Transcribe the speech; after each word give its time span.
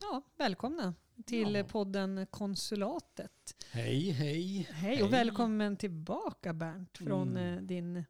Ja, 0.00 0.22
välkomna 0.36 0.94
till 1.26 1.54
Ja. 1.54 1.64
podden 1.64 2.26
Konsulatet. 2.30 3.64
Hej, 3.72 4.10
hej. 4.10 4.68
Hej 4.72 5.02
och 5.02 5.12
välkommen 5.12 5.76
tillbaka 5.76 6.52
Bernt 6.52 6.98
från 6.98 7.28
Mm. 7.36 7.58
eh, 7.58 7.62
din, 7.62 7.96
eh, 7.96 8.04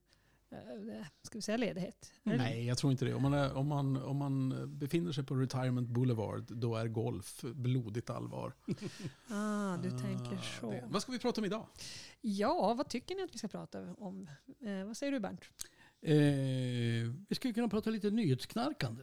ska 1.22 1.38
vi 1.38 1.42
säga 1.42 1.56
ledighet? 1.56 2.12
Nej, 2.22 2.66
jag 2.66 2.78
tror 2.78 2.92
inte 2.92 3.04
det. 3.04 3.14
Om 3.14 3.22
man, 3.22 3.34
är, 3.34 3.54
om, 3.54 3.66
man, 3.66 3.96
om 4.02 4.16
man 4.16 4.54
befinner 4.78 5.12
sig 5.12 5.24
på 5.24 5.34
Retirement 5.34 5.88
Boulevard, 5.88 6.44
då 6.56 6.76
är 6.76 6.88
golf 6.88 7.40
blodigt 7.42 8.10
allvar. 8.10 8.52
Ah, 9.28 9.76
du 9.76 9.90
tänker 9.90 10.36
Ah, 10.36 10.60
så. 10.60 10.70
det. 10.70 10.84
Vad 10.88 11.02
ska 11.02 11.12
vi 11.12 11.18
prata 11.18 11.40
om 11.40 11.44
idag? 11.44 11.66
Ja, 12.20 12.74
vad 12.74 12.88
tycker 12.88 13.14
ni 13.14 13.22
att 13.22 13.34
vi 13.34 13.38
ska 13.38 13.48
prata 13.48 13.94
om? 13.98 14.30
Eh, 14.60 14.84
vad 14.86 14.96
säger 14.96 15.12
du 15.12 15.20
Bernt? 15.20 15.40
Eh, 16.02 16.12
vi 17.28 17.34
skulle 17.34 17.54
kunna 17.54 17.68
prata 17.68 17.90
lite 17.90 18.10
nyhetsknarkande. 18.10 19.02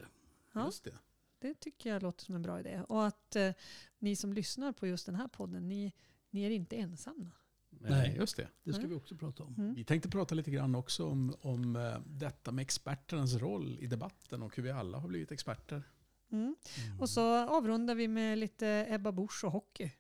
Ja. 0.54 0.66
Just 0.66 0.84
det. 0.84 0.94
Det 1.40 1.54
tycker 1.60 1.90
jag 1.90 2.04
låter 2.04 2.26
som 2.26 2.36
en 2.36 2.42
bra 2.42 2.60
idé. 2.60 2.82
Och 2.90 3.06
att 3.08 3.36
eh, 3.36 3.52
ni 4.00 4.16
som 4.16 4.34
lyssnar 4.34 4.72
på 4.72 4.88
just 4.88 5.06
den 5.06 5.16
här 5.16 5.28
podden, 5.28 5.68
ni, 5.70 5.94
ni 6.30 6.44
är 6.44 6.50
inte 6.50 6.76
ensamma. 6.76 7.32
Nej. 7.70 8.16
just 8.18 8.38
det. 8.38 8.48
Det 8.64 8.74
ska 8.74 8.80
Mm. 8.80 8.90
vi 8.90 8.96
också 8.96 9.16
prata 9.16 9.44
om. 9.44 9.56
Mm. 9.58 9.74
Vi 9.74 9.84
tänkte 9.84 10.10
prata 10.10 10.36
lite 10.36 10.52
grann 10.52 10.76
också 10.76 11.06
om, 11.10 11.36
om 11.42 11.76
eh, 11.76 11.96
detta 12.06 12.52
med 12.52 12.64
experternas 12.64 13.34
roll 13.34 13.78
i 13.82 13.88
debatten 13.88 14.44
och 14.44 14.56
hur 14.56 14.64
vi 14.64 14.72
alla 14.72 14.98
har 14.98 15.08
blivit 15.08 15.32
experter. 15.32 15.84
Mm. 16.32 16.56
Och 17.00 17.10
så 17.10 17.48
avrundar 17.50 17.96
vi 17.96 18.08
med 18.08 18.38
lite 18.38 18.86
Ebba 18.90 19.12
Busch 19.12 19.44
och 19.44 19.52
hockey. 19.52 19.92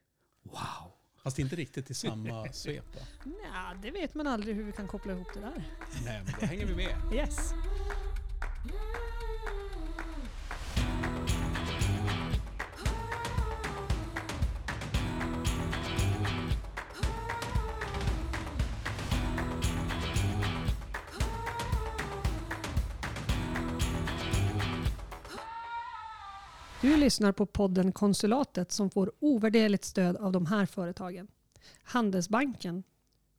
Wow! 0.43 0.91
Fast 1.23 1.39
inte 1.39 1.55
riktigt 1.55 1.89
i 1.89 1.93
samma 1.93 2.47
svep. 2.53 2.97
Ja, 3.43 3.75
det 3.81 3.91
vet 3.91 4.13
man 4.15 4.27
aldrig 4.27 4.55
hur 4.55 4.63
vi 4.63 4.71
kan 4.71 4.87
koppla 4.87 5.13
ihop 5.13 5.27
det 5.33 5.39
där. 5.39 5.67
Nej, 6.05 6.21
men 6.25 6.33
då 6.39 6.45
hänger 6.45 6.65
vi 6.65 6.75
med. 6.75 7.13
Yes. 7.13 7.51
Du 26.87 26.97
lyssnar 26.97 27.31
på 27.31 27.45
podden 27.45 27.91
Konsulatet 27.91 28.71
som 28.71 28.89
får 28.89 29.11
ovärderligt 29.19 29.85
stöd 29.85 30.17
av 30.17 30.31
de 30.31 30.45
här 30.45 30.65
företagen. 30.65 31.27
Handelsbanken, 31.83 32.83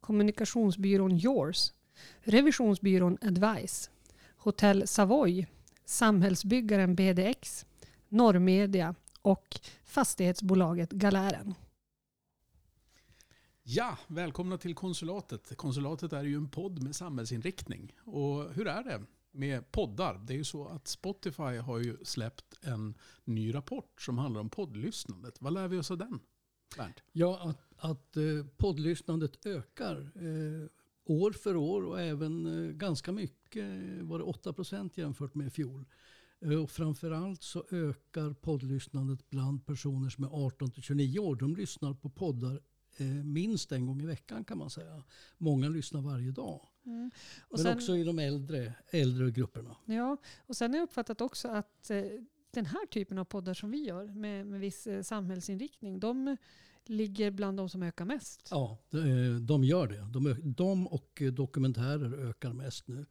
kommunikationsbyrån 0.00 1.12
Yours, 1.12 1.72
revisionsbyrån 2.20 3.18
Advice, 3.20 3.90
Hotell 4.36 4.86
Savoy, 4.86 5.46
samhällsbyggaren 5.84 6.94
BDX, 6.94 7.66
Norrmedia 8.08 8.94
och 9.22 9.60
fastighetsbolaget 9.84 10.90
Galären. 10.90 11.54
Ja, 13.62 13.98
välkomna 14.06 14.58
till 14.58 14.74
Konsulatet. 14.74 15.56
Konsulatet 15.56 16.12
är 16.12 16.24
ju 16.24 16.36
en 16.36 16.48
podd 16.48 16.82
med 16.82 16.96
samhällsinriktning. 16.96 17.92
Och 18.04 18.54
hur 18.54 18.66
är 18.66 18.84
det 18.84 19.00
med 19.38 19.72
poddar? 19.72 20.20
Det 20.26 20.32
är 20.32 20.36
ju 20.36 20.44
så 20.44 20.68
att 20.68 20.88
Spotify 20.88 21.42
har 21.42 21.78
ju 21.78 21.96
släppt 22.02 22.54
en 22.62 22.94
ny 23.24 23.54
rapport 23.54 24.02
som 24.02 24.18
handlar 24.18 24.40
om 24.40 24.50
poddlyssnandet. 24.50 25.42
Vad 25.42 25.52
lär 25.52 25.68
vi 25.68 25.78
oss 25.78 25.90
av 25.90 25.98
den? 25.98 26.20
Bernt? 26.76 27.02
Ja, 27.12 27.38
att, 27.42 27.58
att 27.76 28.16
eh, 28.16 28.46
poddlyssnandet 28.56 29.46
ökar 29.46 29.96
eh, 29.96 30.68
år 31.04 31.32
för 31.32 31.56
år 31.56 31.84
och 31.84 32.00
även 32.00 32.46
eh, 32.46 32.72
ganska 32.72 33.12
mycket. 33.12 33.64
Eh, 33.64 34.04
var 34.04 34.18
det 34.18 34.24
8 34.24 34.52
procent 34.52 34.98
jämfört 34.98 35.34
med 35.34 35.46
i 35.46 35.50
fjol. 35.50 35.84
Eh, 36.40 36.62
och 36.62 36.70
framförallt 36.70 37.42
så 37.42 37.64
ökar 37.70 38.32
poddlyssnandet 38.32 39.30
bland 39.30 39.66
personer 39.66 40.10
som 40.10 40.24
är 40.24 40.46
18 40.46 40.70
till 40.70 40.82
29 40.82 41.18
år. 41.18 41.36
De 41.36 41.56
lyssnar 41.56 41.94
på 41.94 42.10
poddar 42.10 42.60
eh, 42.96 43.06
minst 43.06 43.72
en 43.72 43.86
gång 43.86 44.02
i 44.02 44.06
veckan 44.06 44.44
kan 44.44 44.58
man 44.58 44.70
säga. 44.70 45.02
Många 45.38 45.68
lyssnar 45.68 46.00
varje 46.00 46.30
dag. 46.30 46.68
Och 47.40 47.58
Men 47.58 47.62
sen, 47.62 47.74
också 47.76 47.96
i 47.96 48.04
de 48.04 48.18
äldre, 48.18 48.74
äldre 48.90 49.30
grupperna. 49.30 49.76
ja, 49.86 50.16
och 50.46 50.56
sen 50.56 50.70
har 50.70 50.78
jag 50.78 50.84
uppfattat 50.84 51.20
också 51.20 51.48
att 51.48 51.90
eh, 51.90 52.02
den 52.50 52.66
här 52.66 52.86
typen 52.86 53.18
av 53.18 53.24
poddar 53.24 53.54
som 53.54 53.70
vi 53.70 53.84
gör 53.84 54.04
med, 54.06 54.46
med 54.46 54.60
viss 54.60 54.86
eh, 54.86 55.02
samhällsinriktning, 55.02 56.00
de 56.00 56.36
ligger 56.86 57.30
bland 57.30 57.56
de 57.56 57.68
som 57.68 57.82
ökar 57.82 58.04
mest. 58.04 58.48
Ja, 58.50 58.78
de, 58.90 59.46
de 59.46 59.64
gör 59.64 59.86
det. 59.86 60.08
De, 60.12 60.52
de 60.56 60.86
och 60.86 61.22
eh, 61.22 61.32
dokumentärer 61.32 62.28
ökar 62.28 62.52
mest 62.52 62.88
nu. 62.88 63.06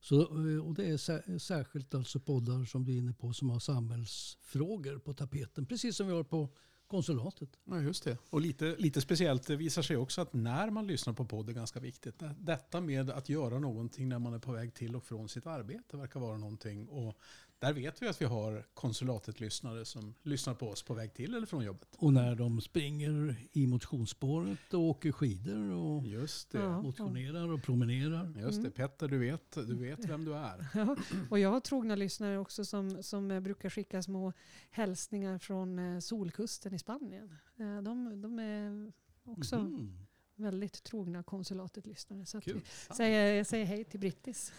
Så, 0.00 0.20
eh, 0.20 0.66
och 0.66 0.74
det 0.74 0.84
är 0.90 0.96
sä- 0.96 1.38
särskilt 1.38 1.94
alltså 1.94 2.20
poddar 2.20 2.64
som 2.64 2.84
du 2.84 2.92
är 2.92 2.96
inne 2.98 3.12
på 3.12 3.32
som 3.32 3.50
har 3.50 3.58
samhällsfrågor 3.58 4.98
på 4.98 5.14
tapeten. 5.14 5.66
Precis 5.66 5.96
som 5.96 6.06
vi 6.06 6.12
har 6.12 6.24
på 6.24 6.48
konsulatet. 6.88 7.48
Ja, 7.64 7.80
just 7.80 8.04
det. 8.04 8.18
Och 8.30 8.40
lite, 8.40 8.76
lite 8.78 9.00
speciellt, 9.00 9.46
det 9.46 9.56
visar 9.56 9.82
sig 9.82 9.96
också 9.96 10.20
att 10.20 10.32
när 10.32 10.70
man 10.70 10.86
lyssnar 10.86 11.12
på 11.12 11.24
podd 11.24 11.48
är 11.48 11.52
ganska 11.52 11.80
viktigt. 11.80 12.22
Detta 12.38 12.80
med 12.80 13.10
att 13.10 13.28
göra 13.28 13.58
någonting 13.58 14.08
när 14.08 14.18
man 14.18 14.34
är 14.34 14.38
på 14.38 14.52
väg 14.52 14.74
till 14.74 14.96
och 14.96 15.04
från 15.04 15.28
sitt 15.28 15.46
arbete 15.46 15.96
verkar 15.96 16.20
vara 16.20 16.38
någonting. 16.38 16.88
Och 16.88 17.18
där 17.60 17.72
vet 17.72 18.02
vi 18.02 18.08
att 18.08 18.20
vi 18.20 18.24
har 18.24 18.66
konsulatet-lyssnare 18.74 19.84
som 19.84 20.14
lyssnar 20.22 20.54
på 20.54 20.68
oss 20.68 20.82
på 20.82 20.94
väg 20.94 21.14
till 21.14 21.34
eller 21.34 21.46
från 21.46 21.64
jobbet. 21.64 21.88
Och 21.98 22.12
när 22.12 22.34
de 22.34 22.60
springer 22.60 23.36
i 23.52 23.66
motionsspåret 23.66 24.74
och 24.74 24.80
åker 24.80 25.12
skidor 25.12 25.70
och 25.70 26.06
Just 26.06 26.50
det. 26.50 26.68
Motionerar 26.68 27.48
och 27.52 27.62
promenerar. 27.62 28.34
Just 28.40 28.62
det. 28.62 28.70
Petter, 28.70 29.08
du 29.08 29.18
vet, 29.18 29.52
du 29.54 29.74
vet 29.76 30.04
vem 30.04 30.24
du 30.24 30.34
är. 30.34 30.66
Ja, 30.74 30.96
och 31.30 31.38
jag 31.38 31.50
har 31.50 31.60
trogna 31.60 31.94
lyssnare 31.96 32.38
också 32.38 32.64
som, 32.64 33.02
som 33.02 33.28
brukar 33.42 33.70
skicka 33.70 34.02
små 34.02 34.32
hälsningar 34.70 35.38
från 35.38 35.78
eh, 35.78 35.98
solkusten 36.00 36.74
i 36.74 36.78
Spanien. 36.78 37.36
Eh, 37.58 37.82
De, 37.82 38.20
de 38.22 38.38
är 38.38 38.92
också 39.24 39.58
Mhm. 39.58 40.06
väldigt 40.36 40.82
trogna 40.84 41.22
konsulatet-lyssnare. 41.22 42.26
Så 42.26 42.40
vi 42.44 42.54
säger, 42.96 43.34
jag 43.34 43.46
säger 43.46 43.64
hej 43.66 43.84
till 43.84 44.00
Brittis. 44.00 44.52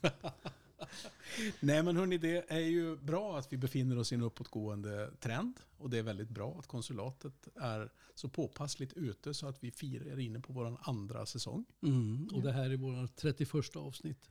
Nej 1.60 1.82
men 1.82 1.96
hörni, 1.96 2.18
det 2.18 2.50
är 2.50 2.58
ju 2.60 2.96
bra 2.96 3.38
att 3.38 3.52
vi 3.52 3.56
befinner 3.56 3.98
oss 3.98 4.12
i 4.12 4.14
en 4.14 4.22
uppåtgående 4.22 5.10
trend. 5.20 5.60
Och 5.78 5.90
det 5.90 5.98
är 5.98 6.02
väldigt 6.02 6.28
bra 6.28 6.56
att 6.58 6.66
konsulatet 6.66 7.48
är 7.54 7.92
så 8.14 8.28
påpassligt 8.28 8.92
ute 8.92 9.34
så 9.34 9.46
att 9.46 9.64
vi 9.64 9.70
firar 9.70 10.18
inne 10.18 10.40
på 10.40 10.52
vår 10.52 10.78
andra 10.82 11.26
säsong. 11.26 11.64
Mm. 11.82 12.28
Och 12.34 12.42
det 12.42 12.52
här 12.52 12.70
är 12.70 12.76
vårt 12.76 13.16
31 13.16 13.76
avsnitt. 13.76 14.30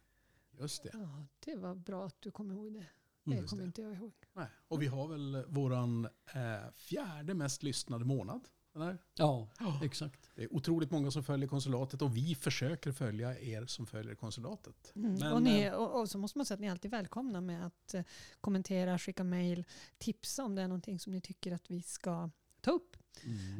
Just 0.60 0.84
det. 0.84 0.90
Ja, 0.94 1.26
det 1.40 1.56
var 1.56 1.76
bra 1.76 2.06
att 2.06 2.22
du 2.22 2.32
kom 2.32 2.52
ihåg 2.52 2.74
det. 2.74 2.86
Det 3.24 3.32
Mm, 3.34 3.48
kommer 3.48 3.62
det. 3.62 3.66
inte 3.68 3.82
jag 3.82 3.94
ihåg. 3.94 4.14
Nej. 4.34 4.48
Och 4.68 4.82
vi 4.82 4.88
har 4.88 5.08
väl 5.08 5.44
våran 5.48 6.06
eh, 6.34 6.72
fjärde 6.76 7.34
mest 7.34 7.64
lyssnade 7.64 8.06
månad. 8.06 8.42
Eller? 8.76 8.98
Ja, 9.16 9.50
exakt. 9.84 10.30
Det 10.36 10.44
är 10.44 10.54
otroligt 10.54 10.92
många 10.92 11.12
som 11.12 11.24
följer 11.24 11.48
konsulatet 11.48 12.02
och 12.02 12.18
vi 12.18 12.36
försöker 12.36 12.92
följa 12.92 13.40
er 13.40 13.66
som 13.66 13.86
följer 13.86 14.16
konsulatet. 14.16 14.92
Mm. 14.96 15.14
Men, 15.14 15.34
och, 15.34 15.42
ni, 15.42 15.62
eh, 15.62 15.74
och, 15.74 16.02
och 16.02 16.09
så 16.09 16.18
måste 16.18 16.38
man 16.38 16.46
säga 16.46 16.56
att 16.56 16.62
ni 16.62 16.68
är 16.68 16.72
alltid 16.72 16.92
välkomna 16.92 17.42
med 17.42 17.66
att 17.66 17.94
eh, 17.94 18.04
kommentera, 18.42 19.00
skicka 19.00 19.24
mejl, 19.24 19.66
tipsa 19.98 20.44
om 20.44 20.56
det 20.56 20.62
är 20.62 20.68
någonting 20.68 21.00
som 21.00 21.14
ni 21.14 21.22
tycker 21.22 21.52
att 21.52 21.72
vi 21.72 21.81
ska 21.81 22.30
ta 22.62 22.72
upp. 22.72 22.98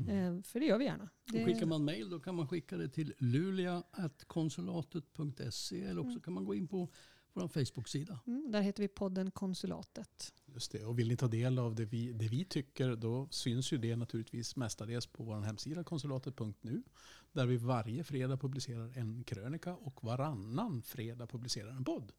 Eh, 0.08 0.42
för 0.42 0.60
det 0.60 0.66
gör 0.66 0.78
vi 0.78 0.86
gärna. 0.86 1.10
Det, 1.26 1.40
Och 1.40 1.46
skickar 1.46 1.66
man 1.66 1.86
mejl 1.86 2.10
då 2.10 2.20
kan 2.20 2.36
man 2.36 2.48
skicka 2.48 2.78
det 2.78 2.90
till 2.90 3.14
lulia.konsulatet.se 3.18 5.84
eller 5.84 6.02
också 6.02 6.20
kan 6.20 6.34
man 6.34 6.46
gå 6.46 6.56
in 6.56 6.68
på 6.68 6.90
vår 7.34 7.47
Facebook-sida. 7.47 8.19
mm, 8.28 8.52
där 8.52 8.62
heter 8.62 8.84
vi 8.84 8.88
podden 8.88 9.31
Konsulatet. 9.31 10.34
Just 10.46 10.72
det. 10.72 10.86
Och 10.86 11.00
vill 11.00 11.08
ni 11.08 11.18
ta 11.18 11.28
del 11.28 11.59
av 11.59 11.75
det 11.75 11.86
vi, 11.86 12.12
det 12.14 12.28
vi 12.28 12.46
tycker 12.46 12.96
då 12.96 13.28
syns 13.31 13.74
ju 13.74 13.78
det 13.78 13.96
naturligtvis 13.96 14.56
mestadels 14.56 15.08
på 15.08 15.24
vår 15.24 15.41
hemsida 15.41 15.84
konsulatet.nu. 15.84 16.84
Där 17.31 17.46
vi 17.46 17.58
varje 17.58 18.03
fredag 18.03 18.38
publicerar 18.38 18.97
en 18.97 19.24
krönika 19.24 19.75
och 19.75 20.03
varannan 20.03 20.81
fredag 20.81 21.28
publicerar 21.28 21.72
en 21.72 21.84
podd. 21.84 22.12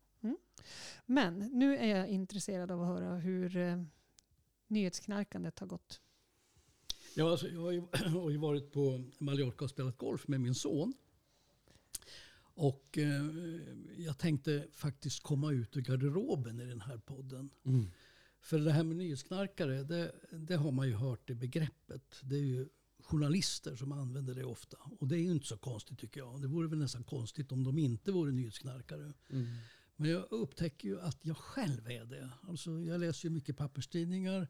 Men 1.06 1.38
nu 1.38 1.76
är 1.76 1.96
jag 1.96 2.08
intresserad 2.08 2.70
av 2.70 2.82
att 2.82 2.88
höra 2.88 3.14
hur 3.16 3.56
eh, 3.56 3.82
nyhetsknarkandet 4.66 5.58
har 5.58 5.66
gått. 5.66 6.00
Ja, 7.14 7.30
alltså, 7.30 7.48
jag 7.48 7.60
har 7.60 8.30
ju 8.30 8.38
varit 8.38 8.72
på 8.72 9.04
Mallorca 9.18 9.64
och 9.64 9.70
spelat 9.70 9.98
golf 9.98 10.28
med 10.28 10.40
min 10.40 10.54
son. 10.54 10.94
Och 12.54 12.98
eh, 12.98 13.26
jag 13.96 14.18
tänkte 14.18 14.66
faktiskt 14.72 15.22
komma 15.22 15.52
ut 15.52 15.76
ur 15.76 15.80
garderoben 15.80 16.60
i 16.60 16.64
den 16.64 16.80
här 16.80 16.98
podden. 16.98 17.50
För 18.40 18.58
det 18.58 18.72
här 18.72 18.84
med 18.84 18.96
nyhetsknarkare, 18.96 19.82
det, 19.82 20.12
det 20.32 20.56
har 20.56 20.72
man 20.72 20.88
ju 20.88 20.94
hört 20.94 21.30
i 21.30 21.34
begreppet. 21.34 22.20
Det 22.22 22.36
är 22.36 22.44
ju 22.44 22.68
journalister 22.98 23.76
som 23.76 23.92
använder 23.92 24.34
det 24.34 24.44
ofta. 24.44 24.76
Och 24.98 25.08
det 25.08 25.16
är 25.16 25.20
ju 25.20 25.30
inte 25.30 25.46
så 25.46 25.56
konstigt 25.56 25.98
tycker 25.98 26.20
jag. 26.20 26.42
Det 26.42 26.48
vore 26.48 26.68
väl 26.68 26.78
nästan 26.78 27.04
konstigt 27.04 27.52
om 27.52 27.64
de 27.64 27.78
inte 27.78 28.12
vore 28.12 28.32
nyhetsknarkare. 28.32 29.12
Men 29.96 30.10
jag 30.10 30.26
upptäcker 30.30 30.88
ju 30.88 31.00
att 31.00 31.18
jag 31.22 31.36
själv 31.36 31.86
är 31.86 32.04
det. 32.04 32.30
Alltså 32.48 32.70
jag 32.70 33.00
läser 33.00 33.28
ju 33.28 33.34
mycket 33.34 33.56
papperstidningar. 33.56 34.48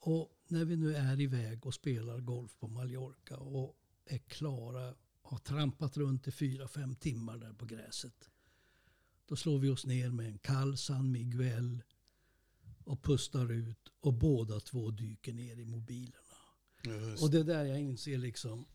Och 0.00 0.32
när 0.48 0.64
vi 0.64 0.76
nu 0.76 0.96
är 0.96 1.20
iväg 1.20 1.66
och 1.66 1.74
spelar 1.74 2.20
golf 2.20 2.58
på 2.58 2.68
Mallorca 2.68 3.36
och 3.36 3.76
är 4.04 4.18
klara, 4.18 4.94
har 5.28 5.38
trampat 5.38 5.96
runt 5.96 6.28
i 6.28 6.30
fyra, 6.32 6.68
fem 6.68 6.94
timmar 6.94 7.38
där 7.38 7.52
på 7.52 7.64
gräset. 7.66 8.30
Då 9.26 9.36
slår 9.36 9.58
vi 9.58 9.68
oss 9.68 9.86
ner 9.86 10.10
med 10.10 10.26
en 10.26 10.38
kall 10.38 10.76
San 10.76 11.12
Miguel 11.12 11.82
och 12.84 13.02
pustar 13.02 13.52
ut 13.52 13.88
och 14.00 14.14
båda 14.14 14.60
två 14.60 14.90
dyker 14.90 15.32
ner 15.32 15.56
i 15.58 15.64
mobilerna. 15.64 16.18
Just, 16.84 17.22
Och 17.22 17.30
det 17.30 17.38
är 17.40 17.44
där 17.44 17.64
jag 17.64 17.80
inser 17.80 18.18
liksom, 18.18 18.66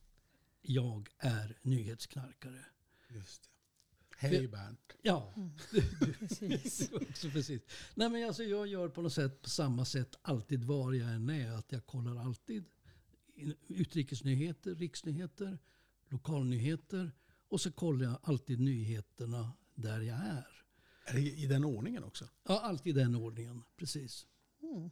jag 0.61 1.09
är 1.17 1.57
nyhetsknarkare. 1.61 2.65
just 3.09 3.43
det. 3.43 3.49
Hej 4.17 4.47
Bernt. 4.47 4.93
Ja, 5.01 5.33
Precis. 6.19 6.91
var 6.91 7.01
också 7.09 7.29
precis. 7.29 7.61
Nej, 7.95 8.09
men 8.09 8.27
alltså, 8.27 8.43
jag 8.43 8.67
gör 8.67 8.89
på 8.89 9.01
något 9.01 9.13
sätt 9.13 9.41
på 9.41 9.49
samma 9.49 9.85
sätt 9.85 10.15
alltid 10.21 10.63
var 10.63 10.93
jag 10.93 11.09
än 11.13 11.29
är. 11.29 11.51
Att 11.51 11.71
jag 11.71 11.85
kollar 11.85 12.15
alltid 12.15 12.65
utrikesnyheter, 13.67 14.75
riksnyheter, 14.75 15.59
lokalnyheter 16.13 17.11
och 17.49 17.61
så 17.61 17.71
kollar 17.71 18.05
jag 18.05 18.17
alltid 18.23 18.59
nyheterna 18.59 19.51
där 19.75 20.01
jag 20.01 20.17
är. 20.17 20.47
Är 21.05 21.13
det 21.13 21.19
i 21.19 21.47
den 21.47 21.65
ordningen 21.65 22.03
också? 22.03 22.29
Ja, 22.47 22.59
alltid 22.59 22.95
den 22.95 23.15
ordningen. 23.15 23.63
Precis. 23.77 24.27
Mm. 24.61 24.91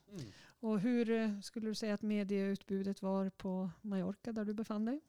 Och 0.59 0.79
hur 0.79 1.09
eh, 1.09 1.39
skulle 1.39 1.67
du 1.67 1.75
säga 1.75 1.93
att 1.93 2.01
medieutbudet 2.01 3.01
var 3.01 3.29
på 3.29 3.69
Mallorca 3.81 4.33
där 4.33 4.45
du 4.45 4.53
befann 4.53 4.85
dig? 4.85 5.01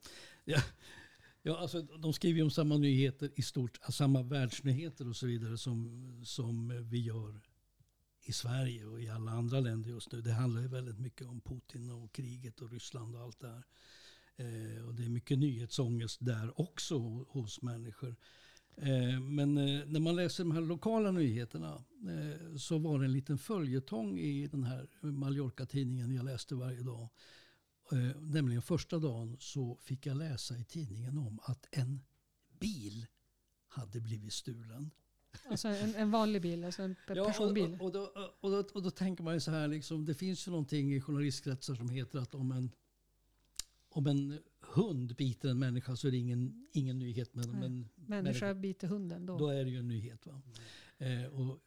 Ja, 1.41 1.57
alltså, 1.57 1.81
de 1.81 2.13
skriver 2.13 2.37
ju 2.37 2.43
om 2.43 2.51
samma 2.51 2.77
nyheter 2.77 3.31
i 3.35 3.41
stort, 3.41 3.79
samma 3.89 4.23
världsnyheter 4.23 5.09
och 5.09 5.15
så 5.15 5.25
vidare 5.25 5.57
som, 5.57 6.21
som 6.25 6.87
vi 6.89 6.99
gör 6.99 7.41
i 8.25 8.33
Sverige 8.33 8.85
och 8.85 9.01
i 9.01 9.09
alla 9.09 9.31
andra 9.31 9.59
länder 9.59 9.89
just 9.89 10.11
nu. 10.11 10.21
Det 10.21 10.31
handlar 10.31 10.61
ju 10.61 10.67
väldigt 10.67 10.99
mycket 10.99 11.27
om 11.27 11.41
Putin 11.41 11.91
och 11.91 12.13
kriget 12.13 12.61
och 12.61 12.71
Ryssland 12.71 13.15
och 13.15 13.21
allt 13.21 13.39
det 13.39 13.47
här. 13.47 13.63
Eh, 14.37 14.85
och 14.87 14.95
det 14.95 15.05
är 15.05 15.09
mycket 15.09 15.39
nyhetsångest 15.39 16.17
där 16.21 16.61
också 16.61 16.97
hos 17.29 17.61
människor. 17.61 18.15
Eh, 18.77 19.19
men 19.19 19.57
eh, 19.57 19.85
när 19.85 19.99
man 19.99 20.15
läser 20.15 20.43
de 20.43 20.51
här 20.51 20.61
lokala 20.61 21.11
nyheterna 21.11 21.83
eh, 22.09 22.55
så 22.57 22.77
var 22.77 22.99
det 22.99 23.05
en 23.05 23.11
liten 23.11 23.37
följetong 23.37 24.19
i 24.19 24.47
den 24.47 24.63
här 24.63 24.87
Mallorca-tidningen 25.01 26.11
jag 26.15 26.25
läste 26.25 26.55
varje 26.55 26.81
dag. 26.83 27.09
Eh, 27.91 28.21
nämligen 28.21 28.61
första 28.61 28.99
dagen 28.99 29.37
så 29.39 29.77
fick 29.81 30.05
jag 30.05 30.17
läsa 30.17 30.57
i 30.57 30.63
tidningen 30.63 31.17
om 31.17 31.39
att 31.43 31.67
en 31.71 31.99
bil 32.59 33.05
hade 33.67 34.01
blivit 34.01 34.33
stulen. 34.33 34.91
Alltså 35.49 35.67
en, 35.67 35.95
en 35.95 36.11
vanlig 36.11 36.41
bil, 36.41 36.63
alltså 36.63 36.81
en 36.83 36.95
pe- 36.95 36.97
Ja, 37.15 37.25
personbil. 37.25 37.77
och, 37.79 37.81
och, 37.85 37.91
då, 37.91 38.11
och, 38.41 38.51
då, 38.51 38.57
och 38.73 38.83
då 38.83 38.91
tänker 38.91 39.23
man 39.23 39.33
ju 39.33 39.39
så 39.39 39.51
här, 39.51 39.67
liksom, 39.67 40.05
det 40.05 40.13
finns 40.13 40.47
ju 40.47 40.51
någonting 40.51 40.93
i 40.93 41.01
journalistkretsar 41.01 41.75
som 41.75 41.89
heter 41.89 42.19
att 42.19 42.35
om 42.35 42.51
en, 42.51 42.71
om 43.93 44.07
en 44.07 44.39
hund 44.61 45.15
biter 45.15 45.49
en 45.49 45.59
människa 45.59 45.95
så 45.95 46.07
är 46.07 46.11
det 46.11 46.17
ingen, 46.17 46.67
ingen 46.71 46.99
nyhet. 46.99 47.29
Men 47.33 47.49
om 47.49 47.63
en 47.63 47.89
Människa 47.95 48.53
biter 48.53 48.87
hunden 48.87 49.25
då. 49.25 49.37
då 49.37 49.47
är 49.47 49.63
det 49.63 49.71
ju 49.71 49.79
en 49.79 49.87
nyhet. 49.87 50.25
Va? 50.25 50.41
Eh, 50.97 51.25
och 51.25 51.59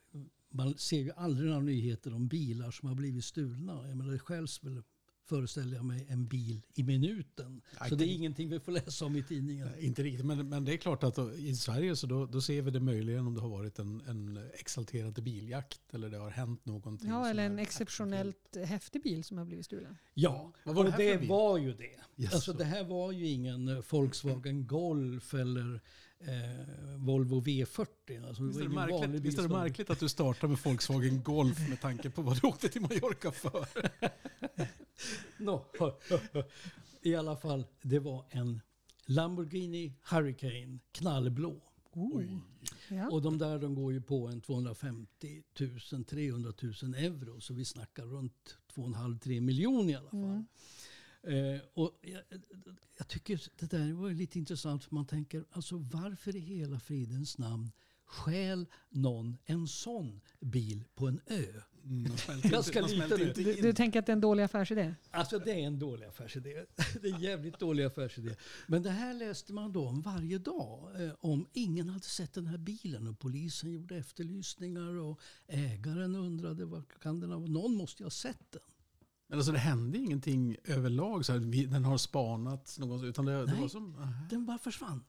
man 0.50 0.78
ser 0.78 1.00
ju 1.00 1.10
aldrig 1.10 1.48
några 1.48 1.60
nyheter 1.60 2.14
om 2.14 2.28
bilar 2.28 2.70
som 2.70 2.88
har 2.88 2.94
blivit 2.94 3.24
stulna. 3.24 3.88
Jag 3.88 3.96
menar, 3.96 4.12
det 4.12 4.18
stjäls 4.18 4.64
väl, 4.64 4.82
föreställer 5.26 5.76
jag 5.76 5.84
mig, 5.84 6.06
en 6.08 6.26
bil 6.26 6.62
i 6.74 6.82
minuten. 6.82 7.62
Så 7.88 7.94
det 7.94 8.04
är 8.04 8.14
ingenting 8.14 8.48
vi 8.48 8.60
får 8.60 8.72
läsa 8.72 9.04
om 9.04 9.16
i 9.16 9.22
tidningen. 9.22 9.68
Nej, 9.68 9.86
Inte 9.86 10.02
riktigt, 10.02 10.26
men, 10.26 10.48
men 10.48 10.64
det 10.64 10.72
är 10.72 10.76
klart 10.76 11.02
att 11.02 11.14
då, 11.14 11.32
i 11.32 11.54
Sverige 11.54 11.96
så 11.96 12.06
då, 12.06 12.26
då 12.26 12.40
ser 12.40 12.62
vi 12.62 12.70
det 12.70 12.80
möjligen 12.80 13.26
om 13.26 13.34
det 13.34 13.40
har 13.40 13.48
varit 13.48 13.78
en, 13.78 14.00
en 14.00 14.50
exalterad 14.54 15.22
biljakt 15.22 15.94
eller 15.94 16.10
det 16.10 16.18
har 16.18 16.30
hänt 16.30 16.66
någonting. 16.66 17.10
Ja, 17.10 17.28
eller 17.28 17.46
en 17.46 17.58
exceptionellt. 17.58 18.56
häftig 18.64 19.02
bil 19.02 19.24
som 19.24 19.38
har 19.38 19.44
blivit 19.44 19.66
stulen. 19.66 19.98
Ja, 20.14 20.52
Vad 20.64 20.74
var 20.74 20.84
det 20.84 20.90
och 20.90 20.98
det 20.98 21.28
var 21.28 21.58
ju 21.58 21.72
det. 21.72 22.00
Jaså. 22.16 22.36
Alltså 22.36 22.52
det 22.52 22.64
här 22.64 22.84
var 22.84 23.12
ju 23.12 23.26
ingen 23.26 23.68
eh, 23.68 23.84
Volkswagen 23.90 24.66
Golf 24.66 25.34
eller 25.34 25.80
eh, 26.20 26.96
Volvo 26.96 27.40
V40. 27.40 28.26
Alltså 28.28 28.42
det 28.42 28.48
Visst 28.48 28.60
är, 28.60 28.64
det 28.64 28.68
märkligt, 28.68 29.22
visst 29.22 29.38
är 29.38 29.42
det 29.42 29.48
märkligt 29.48 29.90
att 29.90 30.00
du 30.00 30.08
startar 30.08 30.48
med 30.48 30.58
Volkswagen 30.58 31.22
Golf 31.22 31.68
med 31.68 31.80
tanke 31.80 32.10
på 32.10 32.22
vad 32.22 32.40
du 32.40 32.46
åkte 32.48 32.68
till 32.68 32.80
Mallorca 32.80 33.32
för? 33.32 33.66
Nå, 35.38 35.66
I 37.02 37.14
alla 37.14 37.36
fall, 37.36 37.66
det 37.82 37.98
var 37.98 38.24
en 38.30 38.60
Lamborghini 39.06 39.94
Hurricane, 40.02 40.78
knallblå. 40.92 41.62
Oh. 41.92 42.22
Ja. 42.88 43.08
Och 43.10 43.22
de 43.22 43.38
där 43.38 43.58
de 43.58 43.74
går 43.74 43.92
ju 43.92 44.00
på 44.00 44.28
en 44.28 44.40
250 44.40 45.42
000, 45.92 46.04
300 46.04 46.52
000 46.82 46.94
euro. 46.94 47.40
Så 47.40 47.54
vi 47.54 47.64
snackar 47.64 48.04
runt 48.04 48.58
2,5-3 48.74 49.40
miljoner 49.40 49.92
i 49.92 49.94
alla 49.94 50.10
fall. 50.10 50.44
Mm. 51.22 51.54
Eh, 51.54 51.60
och 51.74 51.98
jag, 52.02 52.22
jag 52.98 53.08
tycker 53.08 53.42
det 53.56 53.70
där 53.70 53.92
var 53.92 54.10
lite 54.10 54.38
intressant. 54.38 54.84
För 54.84 54.94
man 54.94 55.06
tänker, 55.06 55.44
alltså 55.50 55.76
varför 55.76 56.36
i 56.36 56.40
hela 56.40 56.80
fridens 56.80 57.38
namn 57.38 57.72
stjäl 58.04 58.66
någon 58.90 59.36
en 59.44 59.68
sån 59.68 60.20
bil 60.40 60.84
på 60.94 61.06
en 61.08 61.20
ö? 61.26 61.62
Mm, 61.88 62.16
smälter 62.16 63.18
nu. 63.18 63.28
inte 63.28 63.42
Du, 63.42 63.54
du 63.54 63.72
tänker 63.72 63.98
att 63.98 64.06
det 64.06 64.12
är 64.12 64.14
en 64.14 64.20
dålig 64.20 64.42
affärsidé? 64.42 64.94
Alltså 65.10 65.38
det 65.38 65.52
är 65.52 65.66
en 65.66 65.78
dålig 65.78 66.06
affärsidé. 66.06 66.50
Det 67.02 67.08
är 67.08 67.14
en 67.14 67.20
jävligt 67.20 67.58
dålig 67.58 67.84
affärsidé. 67.84 68.36
Men 68.66 68.82
det 68.82 68.90
här 68.90 69.14
läste 69.14 69.52
man 69.52 69.72
då 69.72 69.88
om 69.88 70.02
varje 70.02 70.38
dag. 70.38 71.02
Eh, 71.02 71.12
om 71.20 71.46
ingen 71.52 71.88
hade 71.88 72.04
sett 72.04 72.32
den 72.32 72.46
här 72.46 72.58
bilen 72.58 73.06
och 73.08 73.18
polisen 73.18 73.72
gjorde 73.72 73.96
efterlysningar 73.96 74.96
och 74.98 75.20
ägaren 75.48 76.14
undrade 76.14 76.64
vad 76.64 76.82
kan 77.00 77.20
den 77.20 77.30
ha 77.30 77.38
Någon 77.38 77.74
måste 77.74 78.02
ju 78.02 78.04
ha 78.04 78.10
sett 78.10 78.52
den. 78.52 78.62
Men 79.28 79.38
alltså 79.38 79.52
det 79.52 79.58
hände 79.58 79.98
ingenting 79.98 80.56
överlag, 80.64 81.24
så 81.24 81.32
här, 81.32 81.66
den 81.70 81.84
har 81.84 81.98
spanats 81.98 82.78
någonstans, 82.78 83.10
utan 83.10 83.24
det, 83.24 83.32
det 83.32 83.52
Nej. 83.52 83.60
var 83.60 83.68
som... 83.68 83.94
aha. 83.94 84.26
Den 84.30 84.46
bara 84.46 84.58
försvann. 84.58 85.04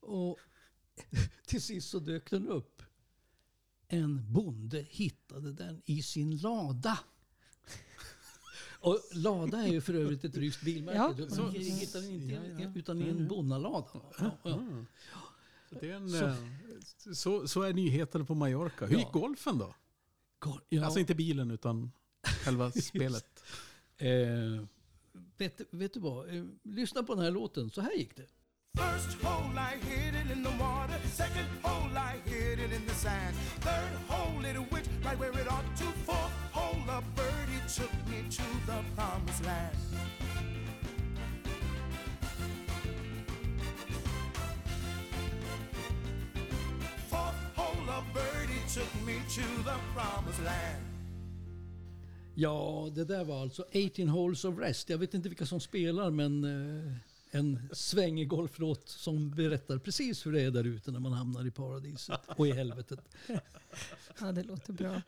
Och 0.00 0.38
till 1.46 1.62
sist 1.62 1.88
så 1.88 1.98
dök 1.98 2.30
den 2.30 2.48
upp. 2.48 2.81
En 3.92 4.32
bonde 4.32 4.86
hittade 4.90 5.52
den 5.52 5.82
i 5.84 6.02
sin 6.02 6.36
lada. 6.36 6.98
Och 8.80 9.00
lada 9.14 9.58
är 9.62 9.68
ju 9.68 9.80
för 9.80 9.94
övrigt 9.94 10.24
ett 10.24 10.36
ryskt 10.36 10.62
bilmärke. 10.64 10.98
Ja. 10.98 11.14
Du- 11.16 11.30
Så- 11.30 11.42
Man 11.42 11.50
hittar 11.54 12.00
den 12.00 12.10
inte 12.10 12.34
Ja, 12.34 12.60
ja. 12.64 12.72
utan 12.74 13.02
i 13.02 13.08
en 13.08 13.28
bonnalada. 13.28 13.86
Ja, 14.18 14.38
ja. 14.42 14.54
Mm. 14.58 14.86
Så, 15.68 15.74
det 15.80 15.90
är 15.90 15.94
en, 15.94 16.10
Så- 16.10 16.26
eh, 16.26 16.34
så, 17.14 17.48
så 17.48 17.62
är 17.62 17.72
nyheterna 17.72 18.24
på 18.24 18.34
Mallorca. 18.34 18.86
Hur 18.86 18.92
Ja. 18.94 18.98
gick 19.00 19.12
golfen 19.12 19.58
då? 19.58 19.74
Ja, 20.68 20.84
Alltså 20.84 21.00
inte 21.00 21.14
bilen 21.14 21.50
utan 21.50 21.92
själva 22.44 22.70
spelet. 22.72 23.42
eh, 23.96 24.64
vet, 25.36 25.60
vet 25.70 25.94
du 25.94 26.00
vad? 26.00 26.36
Eh, 26.36 26.44
lyssna 26.62 27.02
på 27.02 27.14
den 27.14 27.24
här 27.24 27.30
låten. 27.30 27.70
Så 27.70 27.80
här 27.80 27.92
gick 27.92 28.16
det. 28.16 28.26
First 28.74 29.20
hole 29.22 29.58
I 29.58 29.76
hit 29.88 30.14
it 30.14 30.30
in 30.30 30.42
the 30.42 30.50
water. 30.58 30.94
Second 31.12 31.46
hole 31.62 31.96
I 31.96 32.16
hit 32.24 32.58
it 32.58 32.72
in 32.72 32.86
the 32.86 32.94
sand. 32.94 33.36
Third 33.60 33.92
hole 34.08 34.44
it 34.44 34.56
went 34.72 34.88
right 35.04 35.18
where 35.18 35.32
it 35.32 35.50
ought 35.50 35.76
to. 35.76 35.84
Fourth 36.06 36.32
hole 36.52 36.88
a 36.88 37.02
birdie 37.16 37.62
took 37.68 37.92
me 38.08 38.24
to 38.30 38.42
the 38.66 38.78
promised 38.96 39.44
land. 39.44 39.76
Fourth 47.10 47.40
hole 47.56 47.90
a 47.90 48.02
birdie 48.14 48.62
took 48.74 48.92
me 49.06 49.16
to 49.36 49.46
the 49.64 49.76
promised 49.94 50.44
land. 50.44 50.82
Ja, 52.34 52.88
det 52.94 53.04
där 53.04 53.24
var 53.24 53.42
alltså 53.42 53.64
18 53.74 54.08
Holes 54.08 54.44
of 54.44 54.58
Rest. 54.58 54.90
Jag 54.90 54.98
vet 54.98 55.14
inte 55.14 55.28
vilka 55.28 55.46
som 55.46 55.60
spelar, 55.60 56.10
men 56.10 56.44
eh, 56.44 56.92
en 57.34 57.68
svängig 57.72 58.28
golflåt 58.28 58.88
som 58.88 59.30
berättar 59.30 59.78
precis 59.78 60.26
hur 60.26 60.32
det 60.32 60.40
är 60.40 60.50
där 60.50 60.64
ute 60.64 60.90
när 60.90 61.00
man 61.00 61.12
hamnar 61.12 61.46
i 61.46 61.50
paradiset 61.50 62.20
och 62.36 62.46
i 62.46 62.52
helvetet. 62.52 63.00
Ja, 64.20 64.32
det 64.32 64.42
låter 64.42 64.72
bra. 64.72 65.02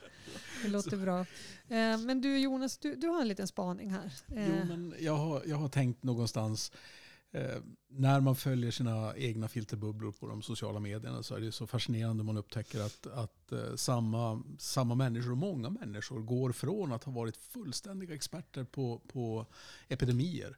Det 0.62 0.69
låter 0.69 0.97
bra. 0.97 1.21
Eh, 1.69 1.99
men 1.99 2.21
du 2.21 2.38
Jonas, 2.38 2.78
du, 2.78 2.95
du 2.95 3.09
har 3.09 3.21
en 3.21 3.28
liten 3.28 3.47
spaning 3.49 3.90
här. 3.90 4.12
Eh, 4.37 4.49
Jo, 4.49 4.64
men 4.69 4.95
jag 5.00 5.16
har, 5.16 5.43
jag 5.47 5.57
har 5.57 5.69
tänkt 5.69 6.02
någonstans, 6.02 6.73
eh, 7.33 7.59
när 7.88 8.21
man 8.21 8.37
följer 8.37 8.71
sina 8.71 9.16
egna 9.16 9.49
filterbubblor 9.49 10.12
på 10.12 10.26
de 10.26 10.43
sociala 10.43 10.81
medierna 10.81 11.23
så 11.23 11.35
är 11.35 11.40
det 11.40 11.52
så 11.52 11.66
fascinerande 11.66 12.25
man 12.25 12.37
upptäcker 12.37 12.81
att, 12.81 13.07
att 13.07 13.52
eh, 13.52 13.75
samma, 13.76 14.43
samma 14.59 14.95
människor, 14.95 15.31
och 15.31 15.38
många 15.38 15.71
människor, 15.71 16.21
går 16.21 16.52
från 16.52 16.93
att 16.93 17.04
ha 17.04 17.12
varit 17.12 17.37
fullständiga 17.37 18.14
experter 18.14 18.64
på, 18.64 19.00
på 19.12 19.47
epidemier 19.88 20.49
eh, 20.49 20.54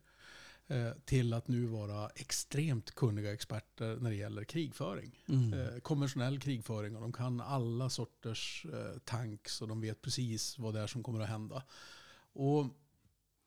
till 1.05 1.33
att 1.33 1.49
nu 1.49 1.67
vara 1.67 2.09
extremt 2.09 2.95
kunniga 2.95 3.33
experter 3.33 3.97
när 4.01 4.11
det 4.11 4.17
gäller 4.17 4.45
krigföring. 4.45 5.23
Mm. 5.29 5.53
Eh, 5.53 5.79
konventionell 5.79 6.41
krigföring 6.41 6.97
och 6.97 7.03
de 7.03 7.13
kan 7.13 7.41
alla 7.41 7.91
sorters 7.91 8.67
eh, 8.73 8.99
tanks 8.99 9.63
och 9.63 9.69
de 9.69 9.81
vet 9.81 10.03
precis 10.03 10.59
vad 10.59 10.75
det 10.75 10.81
är 10.81 10.87
som 10.87 11.03
kommer 11.03 11.21
att 11.21 11.29
hända. 11.29 11.63
Och 12.33 12.67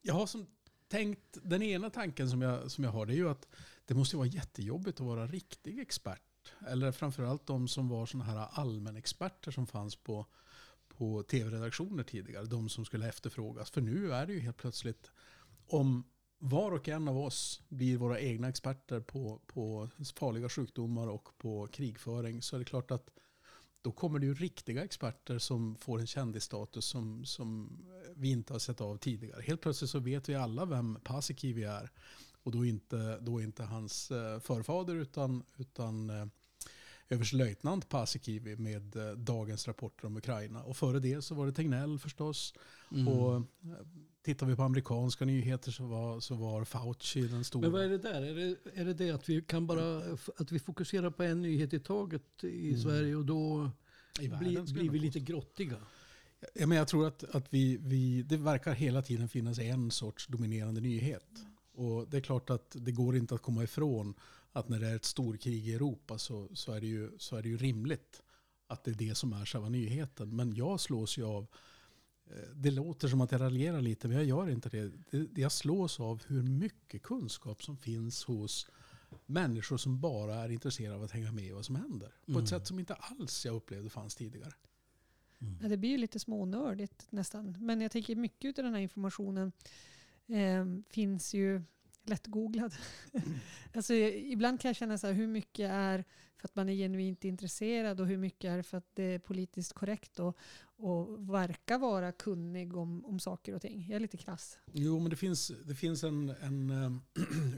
jag 0.01 0.13
har 0.13 0.25
som 0.25 0.47
tänkt, 0.87 1.37
den 1.43 1.63
ena 1.63 1.89
tanken 1.89 2.29
som 2.29 2.41
jag, 2.41 2.71
som 2.71 2.83
jag 2.83 2.91
har 2.91 3.05
det 3.05 3.13
är 3.13 3.17
ju 3.17 3.29
att 3.29 3.47
det 3.85 3.93
måste 3.93 4.17
vara 4.17 4.27
jättejobbigt 4.27 4.99
att 4.99 5.05
vara 5.05 5.27
riktig 5.27 5.79
expert. 5.79 6.21
Eller 6.67 6.91
framförallt 6.91 7.47
de 7.47 7.67
som 7.67 7.89
var 7.89 8.05
sådana 8.05 8.31
här 8.31 8.47
allmänexperter 8.51 9.51
som 9.51 9.67
fanns 9.67 9.95
på, 9.95 10.25
på 10.87 11.23
tv-redaktioner 11.23 12.03
tidigare. 12.03 12.45
De 12.45 12.69
som 12.69 12.85
skulle 12.85 13.09
efterfrågas. 13.09 13.71
För 13.71 13.81
nu 13.81 14.13
är 14.13 14.25
det 14.25 14.33
ju 14.33 14.39
helt 14.39 14.57
plötsligt 14.57 15.11
om 15.67 16.03
var 16.39 16.71
och 16.71 16.87
en 16.87 17.07
av 17.07 17.17
oss 17.17 17.61
blir 17.69 17.97
våra 17.97 18.19
egna 18.19 18.49
experter 18.49 18.99
på, 18.99 19.39
på 19.47 19.89
farliga 20.15 20.49
sjukdomar 20.49 21.07
och 21.07 21.29
på 21.37 21.67
krigföring 21.67 22.41
så 22.41 22.55
är 22.55 22.59
det 22.59 22.65
klart 22.65 22.91
att 22.91 23.09
då 23.81 23.91
kommer 23.91 24.19
det 24.19 24.25
ju 24.25 24.33
riktiga 24.33 24.83
experter 24.83 25.39
som 25.39 25.75
får 25.75 25.99
en 25.99 26.07
kändisstatus 26.07 26.85
som, 26.85 27.25
som 27.25 27.79
vi 28.15 28.31
inte 28.31 28.53
har 28.53 28.59
sett 28.59 28.81
av 28.81 28.97
tidigare. 28.97 29.41
Helt 29.41 29.61
plötsligt 29.61 29.89
så 29.89 29.99
vet 29.99 30.29
vi 30.29 30.35
alla 30.35 30.65
vem 30.65 30.99
Paasikivi 31.03 31.63
är. 31.63 31.91
Och 32.43 32.51
då 32.51 32.65
inte, 32.65 33.19
då 33.19 33.41
inte 33.41 33.63
hans 33.63 34.11
eh, 34.11 34.39
förfader 34.39 34.95
utan, 34.95 35.43
utan 35.57 36.09
eh, 36.09 36.25
överstelöjtnant 37.09 37.89
Paasikivi 37.89 38.55
med 38.55 38.95
eh, 38.95 39.11
dagens 39.11 39.67
rapporter 39.67 40.07
om 40.07 40.17
Ukraina. 40.17 40.63
Och 40.63 40.77
före 40.77 40.99
det 40.99 41.21
så 41.21 41.35
var 41.35 41.45
det 41.45 41.53
Tegnell 41.53 41.99
förstås. 41.99 42.53
Mm. 42.91 43.07
Och 43.07 43.41
tittar 44.21 44.45
vi 44.47 44.55
på 44.55 44.63
amerikanska 44.63 45.25
nyheter 45.25 45.71
så 45.71 45.85
var, 45.85 46.19
så 46.19 46.35
var 46.35 46.63
Fauci 46.63 47.27
den 47.27 47.43
stora. 47.43 47.61
Men 47.61 47.71
vad 47.71 47.83
är 47.83 47.89
det 47.89 47.97
där? 47.97 48.21
Är 48.21 48.35
det, 48.35 48.81
är 48.81 48.85
det 48.85 48.93
det 48.93 49.11
att 49.11 49.29
vi 49.29 49.41
kan 49.41 49.67
bara 49.67 49.97
att 50.37 50.51
vi 50.51 50.59
fokuserar 50.59 51.09
på 51.09 51.23
en 51.23 51.41
nyhet 51.41 51.73
i 51.73 51.79
taget 51.79 52.43
i 52.43 52.69
Mm. 52.69 52.81
Sverige 52.81 53.15
och 53.15 53.25
då 53.25 53.71
världen, 54.19 54.39
blir, 54.39 54.73
blir 54.73 54.89
vi 54.89 54.99
lite 54.99 55.19
grottiga? 55.19 55.77
Ja, 56.53 56.67
men 56.67 56.77
jag 56.77 56.87
tror 56.87 57.07
att, 57.07 57.23
att 57.23 57.53
vi, 57.53 57.77
vi, 57.77 58.23
det 58.23 58.37
verkar 58.37 58.73
hela 58.73 59.01
tiden 59.01 59.29
finnas 59.29 59.59
en 59.59 59.91
sorts 59.91 60.27
dominerande 60.27 60.81
nyhet. 60.81 61.45
Och 61.73 62.07
det 62.09 62.17
är 62.17 62.21
klart 62.21 62.49
att 62.49 62.75
det 62.79 62.91
går 62.91 63.15
inte 63.15 63.35
att 63.35 63.41
komma 63.41 63.63
ifrån 63.63 64.13
att 64.51 64.69
när 64.69 64.79
det 64.79 64.87
är 64.87 64.95
ett 64.95 65.05
storkrig 65.05 65.67
i 65.67 65.73
Europa 65.73 66.17
så, 66.17 66.47
så, 66.53 66.71
är, 66.71 66.81
det 66.81 66.87
ju, 66.87 67.11
så 67.17 67.35
är 67.35 67.41
det 67.41 67.49
ju 67.49 67.57
rimligt 67.57 68.21
att 68.67 68.83
det 68.83 68.91
är 68.91 68.95
det 68.95 69.15
som 69.15 69.33
är 69.33 69.45
själva 69.45 69.69
nyheten. 69.69 70.35
Men 70.35 70.55
jag 70.55 70.79
slås 70.79 71.17
ju 71.17 71.23
av, 71.23 71.47
det 72.55 72.71
låter 72.71 73.07
som 73.07 73.21
att 73.21 73.31
jag 73.31 73.41
raljerar 73.41 73.81
lite 73.81 74.07
men 74.07 74.17
jag 74.17 74.25
gör 74.25 74.49
inte 74.49 74.69
det. 74.69 74.91
jag 75.41 75.51
slås 75.51 75.99
av 75.99 76.23
hur 76.27 76.43
mycket 76.43 77.03
kunskap 77.03 77.63
som 77.63 77.77
finns 77.77 78.23
hos 78.23 78.67
människor 79.25 79.77
som 79.77 79.99
bara 79.99 80.35
är 80.35 80.49
intresserade 80.51 80.95
av 80.95 81.03
att 81.03 81.11
hänga 81.11 81.31
med 81.31 81.43
i 81.45 81.51
vad 81.51 81.65
som 81.65 81.75
händer. 81.75 82.07
På 82.25 82.31
Mm. 82.31 82.43
ett 82.43 82.49
sätt 82.49 82.67
som 82.67 82.79
inte 82.79 82.93
alls 82.93 83.45
jag 83.45 83.55
upplevde 83.55 83.89
fanns 83.89 84.15
tidigare. 84.15 84.53
Ja, 85.61 85.67
det 85.67 85.77
blir 85.77 85.89
ju 85.89 85.97
lite 85.97 86.19
smånördigt 86.19 87.07
nästan. 87.09 87.55
Men 87.59 87.81
jag 87.81 87.91
tänker 87.91 88.15
mycket 88.15 88.59
av 88.59 88.63
den 88.63 88.73
här 88.73 88.81
informationen 88.81 89.51
eh, 90.27 90.65
finns 90.89 91.33
ju 91.33 91.61
lättgooglad. 92.03 92.73
alltså, 93.73 93.93
ibland 93.93 94.61
kan 94.61 94.69
jag 94.69 94.75
känna 94.75 94.97
så 94.97 95.07
här, 95.07 95.13
hur 95.13 95.27
mycket 95.27 95.71
är 95.71 96.05
för 96.39 96.47
att 96.47 96.55
man 96.55 96.69
är 96.69 96.73
genuint 96.73 97.25
intresserad 97.25 98.01
och 98.01 98.07
hur 98.07 98.17
mycket 98.17 98.51
är 98.51 98.61
för 98.61 98.77
att 98.77 98.89
det 98.93 99.03
är 99.03 99.19
politiskt 99.19 99.73
korrekt 99.73 100.19
och, 100.19 100.37
och 100.61 101.29
verka 101.29 101.77
vara 101.77 102.11
kunnig 102.11 102.75
om, 102.75 103.05
om 103.05 103.19
saker 103.19 103.55
och 103.55 103.61
ting. 103.61 103.85
Jag 103.89 103.95
är 103.95 103.99
lite 103.99 104.17
krass. 104.17 104.59
Jo, 104.71 104.99
men 104.99 105.09
det 105.09 105.15
finns, 105.15 105.51
det 105.65 105.75
finns 105.75 106.03
en, 106.03 106.29
en 106.29 106.69
eh, 106.69 106.91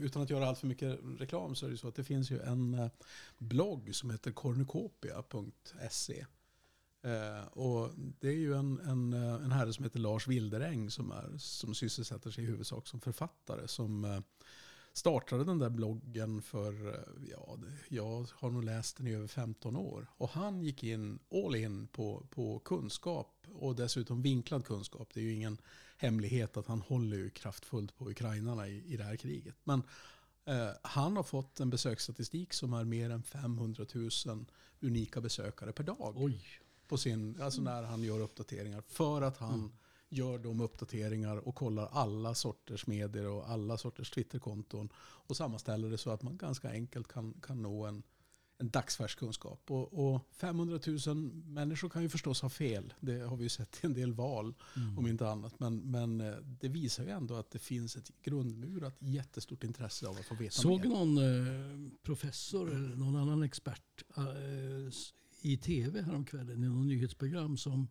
utan 0.00 0.22
att 0.22 0.30
göra 0.30 0.48
allt 0.48 0.58
för 0.58 0.66
mycket 0.66 0.98
reklam 1.18 1.54
så 1.54 1.66
är 1.66 1.70
det 1.70 1.76
så 1.76 1.88
att 1.88 1.94
det 1.94 2.04
finns 2.04 2.30
ju 2.30 2.40
en 2.40 2.74
eh, 2.74 2.90
blogg 3.38 3.94
som 3.94 4.10
heter 4.10 4.32
cornucopia.se. 4.32 6.26
Eh, 7.02 7.46
och 7.46 7.90
det 8.20 8.28
är 8.28 8.36
ju 8.36 8.54
en, 8.54 8.80
en, 8.80 9.12
eh, 9.12 9.34
en 9.34 9.52
herre 9.52 9.72
som 9.72 9.84
heter 9.84 9.98
Lars 9.98 10.28
Wilderäng 10.28 10.90
som, 10.90 11.12
är, 11.12 11.38
som 11.38 11.74
sysselsätter 11.74 12.30
sig 12.30 12.44
i 12.44 12.46
huvudsak 12.46 12.86
som 12.86 13.00
författare 13.00 13.68
som 13.68 14.04
eh, 14.04 14.20
startade 14.92 15.44
den 15.44 15.58
där 15.58 15.70
bloggen 15.70 16.42
för, 16.42 16.88
eh, 16.88 17.30
ja, 17.30 17.58
jag 17.88 18.26
har 18.32 18.50
nog 18.50 18.64
läst 18.64 18.96
den 18.96 19.06
i 19.06 19.14
över 19.14 19.26
15 19.26 19.76
år. 19.76 20.06
Och 20.16 20.28
han 20.28 20.62
gick 20.62 20.84
in 20.84 21.18
all 21.30 21.56
in 21.56 21.86
på, 21.86 22.26
på 22.30 22.58
kunskap 22.58 23.46
och 23.54 23.76
dessutom 23.76 24.22
vinklad 24.22 24.64
kunskap. 24.64 25.10
Det 25.14 25.20
är 25.20 25.24
ju 25.24 25.34
ingen 25.34 25.58
hemlighet 25.96 26.56
att 26.56 26.66
han 26.66 26.80
håller 26.80 27.16
ju 27.16 27.30
kraftfullt 27.30 27.96
på 27.96 28.10
ukrainarna 28.10 28.68
i, 28.68 28.92
i 28.92 28.96
det 28.96 29.04
här 29.04 29.16
kriget. 29.16 29.56
Men 29.64 29.82
eh, 30.44 30.70
han 30.82 31.16
har 31.16 31.22
fått 31.22 31.60
en 31.60 31.70
besöksstatistik 31.70 32.52
som 32.52 32.72
är 32.72 32.84
mer 32.84 33.10
än 33.10 33.22
500 33.22 33.86
000 33.94 34.10
unika 34.80 35.20
besökare 35.20 35.72
per 35.72 35.84
dag. 35.84 36.12
Oj. 36.16 36.44
På 36.92 36.98
sin, 36.98 37.40
alltså 37.42 37.60
när 37.60 37.82
han 37.82 38.02
gör 38.02 38.20
uppdateringar. 38.20 38.82
För 38.88 39.22
att 39.22 39.36
han 39.36 39.54
Mm. 39.54 39.72
gör 40.08 40.38
de 40.38 40.60
uppdateringar 40.60 41.36
och 41.36 41.54
kollar 41.54 41.86
alla 41.92 42.34
sorters 42.34 42.86
medier 42.86 43.26
och 43.28 43.50
alla 43.50 43.78
sorters 43.78 44.10
Twitterkonton. 44.10 44.88
Och 44.98 45.36
sammanställer 45.36 45.90
det 45.90 45.98
så 45.98 46.10
att 46.10 46.22
man 46.22 46.36
ganska 46.36 46.70
enkelt 46.70 47.08
kan, 47.08 47.34
kan 47.42 47.62
nå 47.62 47.86
en, 47.86 48.02
en 48.58 48.70
dagsfärsk 48.70 49.18
kunskap. 49.18 49.70
Och, 49.70 50.14
och 50.14 50.20
500 50.32 50.80
000 51.06 51.16
människor 51.46 51.88
kan 51.88 52.02
ju 52.02 52.08
förstås 52.08 52.42
ha 52.42 52.48
fel. 52.48 52.94
Det 53.00 53.18
har 53.20 53.36
vi 53.36 53.42
ju 53.42 53.48
sett 53.48 53.78
i 53.82 53.86
en 53.86 53.94
del 53.94 54.12
val 54.12 54.54
Mm. 54.76 54.98
om 54.98 55.06
inte 55.06 55.28
annat. 55.28 55.60
Men, 55.60 55.76
men 55.90 56.20
eh, 56.20 56.34
det 56.60 56.68
visar 56.68 57.04
ju 57.04 57.10
ändå 57.10 57.34
att 57.34 57.50
det 57.50 57.58
finns 57.58 57.96
ett 57.96 58.10
grundmurat 58.22 58.94
jättestort 58.98 59.64
intresse 59.64 60.06
av 60.08 60.16
att 60.18 60.24
få 60.26 60.34
veta 60.34 60.52
Såg 60.62 60.80
mer. 60.80 60.88
någon 60.88 61.18
eh, 61.18 61.92
professor 62.02 62.74
eller 62.74 62.96
någon 62.96 63.16
annan 63.16 63.42
expert 63.42 64.04
eh, 64.16 64.92
i 65.42 65.56
tv 65.56 66.02
häromkvällen 66.02 66.64
i 66.64 66.68
något 66.68 66.86
nyhetsprogram 66.86 67.56
som 67.56 67.88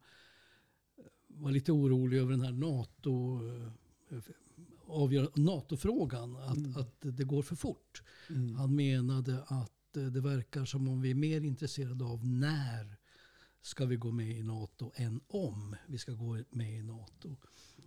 eh, 0.98 1.04
var 1.28 1.52
lite 1.52 1.72
orolig 1.72 2.18
över 2.18 2.32
den 2.32 2.42
här 2.42 2.52
NATO, 2.52 3.42
eh, 4.10 5.26
NATO-frågan, 5.36 6.36
att, 6.36 6.58
Mm. 6.58 6.78
att 6.78 6.96
det 7.00 7.24
går 7.24 7.42
för 7.42 7.56
fort. 7.56 8.04
Mm. 8.30 8.56
Han 8.56 8.76
menade 8.76 9.44
att 9.44 9.98
eh, 9.98 10.06
det 10.06 10.22
verkar 10.22 10.66
som 10.66 10.88
om 10.88 11.02
vi 11.02 11.12
är 11.12 11.16
mer 11.16 11.42
intresserade 11.42 12.06
av 12.06 12.26
när 12.26 12.98
ska 13.62 13.86
vi 13.86 13.96
gå 13.96 14.12
med 14.12 14.38
i 14.38 14.44
NATO 14.44 14.92
än 14.96 15.22
om 15.28 15.76
vi 15.88 15.98
ska 15.98 16.12
gå 16.14 16.44
med 16.50 16.80
i 16.80 16.84
NATO. 16.84 17.36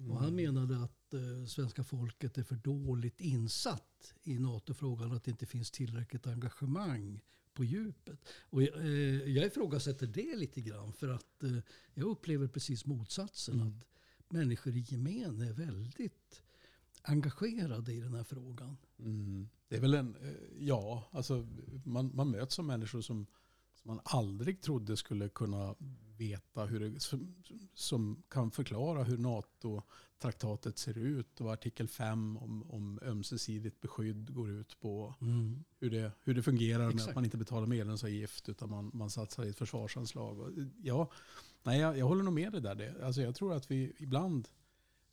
Och 0.09 0.21
han 0.21 0.35
menade 0.35 0.85
att 0.85 1.15
eh, 1.15 1.47
svenska 1.47 1.85
folket 1.85 2.39
är 2.39 2.43
för 2.43 2.57
dåligt 2.57 3.21
insatt 3.21 4.15
i 4.23 4.39
NATO-frågan 4.39 5.13
att 5.13 5.25
det 5.25 5.31
inte 5.31 5.47
finns 5.47 5.71
tillräckligt 5.71 6.27
engagemang 6.27 7.21
på 7.55 7.65
djupet. 7.65 8.29
Och 8.51 8.63
jag, 8.63 8.77
eh, 8.81 9.29
jag 9.29 9.47
ifrågasätter 9.47 10.07
det 10.07 10.37
lite 10.37 10.61
grann 10.61 10.93
för 10.93 11.09
att 11.09 11.43
eh, 11.43 11.59
jag 11.95 12.09
upplever 12.09 12.49
precis 12.49 12.87
motsatsen. 12.87 13.55
Mm. 13.61 13.81
Att 14.19 14.33
människor 14.33 14.77
i 14.77 14.85
gemen 14.89 15.41
är 15.41 15.53
väldigt 15.53 16.43
engagerade 17.03 17.93
i 17.93 18.01
den 18.01 18.15
här 18.15 18.25
frågan. 18.25 18.77
Mm. 18.99 19.49
Det 19.69 19.77
är 19.77 19.81
väl 19.81 19.95
en, 19.95 20.17
eh, 20.17 20.33
ja, 20.59 21.09
alltså 21.11 21.47
man, 21.85 22.11
man 22.15 22.31
möts 22.31 22.55
som 22.55 22.67
människor 22.67 23.01
som, 23.01 23.27
som 23.85 23.97
man 23.97 24.01
aldrig 24.05 24.61
trodde 24.61 24.97
skulle 24.97 25.29
kunna 25.29 25.75
veta 26.17 26.67
hur 26.67 26.81
det, 26.81 27.01
som, 27.01 27.35
som 27.75 28.23
kan 28.29 28.51
förklara 28.51 29.03
hur 29.05 29.19
NATO-traktatet 29.19 30.79
ser 30.79 30.99
ut 30.99 31.41
och 31.41 31.53
artikel 31.53 31.89
5 31.89 32.37
om, 32.37 32.71
om 32.71 32.99
ömsesidigt 33.03 33.81
beskydd 33.81 34.35
går 34.35 34.51
ut 34.51 34.81
på. 34.81 35.15
Hur 35.81 35.91
det, 35.91 36.13
hur 36.23 36.35
det 36.35 36.43
fungerar 36.43 36.85
med 36.85 36.95
Exakt. 36.95 37.09
att 37.09 37.15
man 37.15 37.25
inte 37.25 37.37
betalar 37.37 37.67
medlemsavgift 37.67 38.49
utan 38.49 38.71
man, 38.71 38.91
man 38.95 39.11
satsar 39.11 39.45
i 39.45 39.49
ett 39.49 39.59
försvarsanslag. 39.59 40.41
Och, 40.41 40.51
Ja, 40.83 41.11
nej, 41.63 41.81
jag, 41.81 41.99
jag 41.99 42.07
håller 42.07 42.23
nog 42.23 42.35
med 42.35 42.53
dig 42.53 42.61
där. 42.61 42.75
Det, 42.75 43.05
alltså 43.05 43.23
jag 43.23 43.35
tror 43.35 43.53
att 43.53 43.71
vi 43.71 43.93
ibland, 43.99 44.49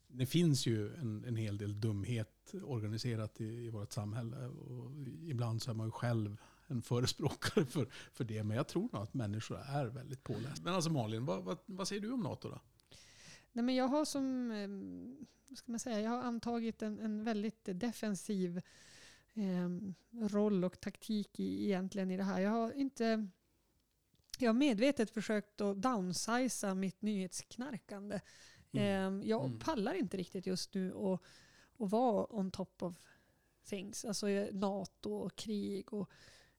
det 0.08 0.26
finns 0.26 0.66
ju 0.66 0.94
en, 0.96 1.26
en 1.26 1.36
hel 1.36 1.58
del 1.58 1.82
dumhet 1.82 2.54
organiserat 2.64 3.42
i, 3.42 3.46
i 3.46 3.70
vårt 3.70 3.92
samhälle. 3.92 4.48
Och 4.48 4.92
ibland 5.24 5.62
så 5.62 5.72
är 5.72 5.76
man 5.76 5.88
ju 5.88 5.92
själv 5.92 6.38
en 6.72 6.82
förespråkare 6.82 7.66
för, 7.66 7.86
för 8.14 8.24
det. 8.24 8.44
Men 8.44 8.58
jag 8.58 8.68
tror 8.68 8.90
nog 8.94 9.02
att 9.04 9.14
människor 9.14 9.60
är 9.60 9.86
väldigt 9.86 10.24
pålästa. 10.24 10.64
Men 10.64 10.74
alltså 10.74 10.90
Malin, 10.90 11.26
vad, 11.26 11.44
vad, 11.44 11.58
vad 11.66 11.88
säger 11.88 12.02
du 12.02 12.12
om 12.12 12.20
NATO 12.20 12.50
då? 12.50 12.60
Nej, 13.52 13.66
men 13.66 13.76
jag 13.76 13.88
har 13.88 14.06
som, 14.06 14.52
eh, 14.52 14.68
vad 15.48 15.58
ska 15.58 15.72
man 15.72 15.80
säga, 15.80 16.02
jag 16.02 16.10
har 16.10 16.24
antagit 16.24 16.82
en, 16.82 17.00
en 17.00 17.24
väldigt 17.24 17.60
defensiv 17.66 18.62
eh, 19.34 19.70
roll 20.28 20.64
och 20.64 20.80
taktik 20.82 21.40
i, 21.40 21.66
egentligen 21.66 22.12
i 22.12 22.18
det 22.18 22.24
här. 22.24 22.40
Jag 22.40 22.52
har 22.52 22.72
inte 22.72 23.28
jag 24.40 24.50
har 24.50 24.54
medvetet 24.54 25.12
försökt 25.12 25.62
att 25.62 25.82
downsiza 25.82 26.76
mitt 26.76 27.02
nyhetsknarkande. 27.02 28.20
Eh, 28.72 28.84
jag 29.24 29.46
Mm. 29.46 29.60
pallar 29.60 29.94
inte 29.94 30.18
riktigt 30.18 30.46
just 30.46 30.74
nu 30.74 30.94
att, 30.96 31.22
att 31.78 31.92
vara 31.92 32.36
on 32.36 32.52
top 32.52 32.84
of 32.84 32.96
things. 33.66 34.06
Alltså 34.06 34.28
NATO 34.52 35.14
och 35.14 35.36
krig 35.36 35.94
och 35.94 36.10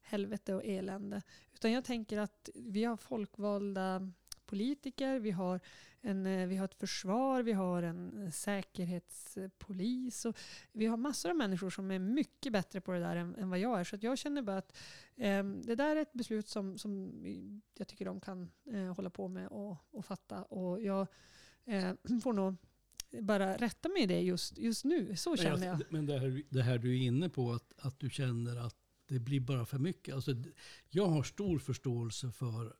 helvete 0.02 0.54
och 0.54 0.64
elände. 0.64 1.22
Utan 1.54 1.72
jag 1.72 1.84
tänker 1.84 2.18
att 2.18 2.48
vi 2.54 2.84
har 2.84 2.96
folkvalda 2.96 4.12
politiker, 4.46 5.18
vi 5.18 5.30
har, 5.30 5.60
en, 6.00 6.26
eh, 6.26 6.46
vi 6.46 6.56
har 6.56 6.64
ett 6.64 6.74
försvar, 6.74 7.42
vi 7.42 7.52
har 7.52 7.82
en 7.82 8.24
eh, 8.24 8.30
säkerhetspolis. 8.30 10.24
Och 10.24 10.38
vi 10.72 10.86
har 10.86 10.96
massor 10.96 11.30
av 11.30 11.36
människor 11.36 11.70
som 11.70 11.90
är 11.90 11.98
mycket 11.98 12.52
bättre 12.52 12.80
på 12.80 12.92
det 12.92 12.98
där 12.98 13.16
än, 13.16 13.34
än 13.34 13.50
vad 13.50 13.58
jag 13.58 13.80
är. 13.80 13.84
Så 13.84 13.96
jag 14.00 14.18
känner 14.18 14.42
bara 14.42 14.58
att 14.58 14.76
eh, 15.16 15.44
det 15.44 15.74
där 15.74 15.96
är 15.96 16.00
ett 16.00 16.12
beslut 16.12 16.48
som, 16.48 16.78
som 16.78 17.12
jag 17.78 17.88
tycker 17.88 18.04
de 18.04 18.20
kan 18.20 18.50
eh, 18.72 18.94
hålla 18.94 19.10
på 19.10 19.28
med 19.28 19.48
och, 19.48 19.76
och 19.90 20.04
fatta. 20.04 20.42
Och 20.42 20.82
jag 20.82 21.06
eh, 21.64 21.92
får 22.22 22.32
nog 22.32 22.56
bara 23.20 23.56
rätta 23.56 23.88
mig 23.88 24.02
i 24.02 24.06
det 24.06 24.20
just, 24.20 24.58
just 24.58 24.84
nu. 24.84 25.16
Så 25.16 25.36
känner 25.36 25.66
jag. 25.66 25.82
Men 25.90 26.06
det 26.06 26.18
här, 26.18 26.42
det 26.48 26.62
här 26.62 26.78
du 26.78 26.90
är 26.90 27.02
inne 27.02 27.28
på, 27.28 27.52
att, 27.52 27.72
att 27.78 28.00
du 28.00 28.10
känner 28.10 28.56
att 28.66 28.81
det 29.12 29.20
blir 29.20 29.40
bara 29.40 29.66
för 29.66 29.78
mycket. 29.78 30.14
Alltså, 30.14 30.34
jag 30.90 31.06
har 31.06 31.22
stor 31.22 31.58
förståelse 31.58 32.32
för, 32.32 32.76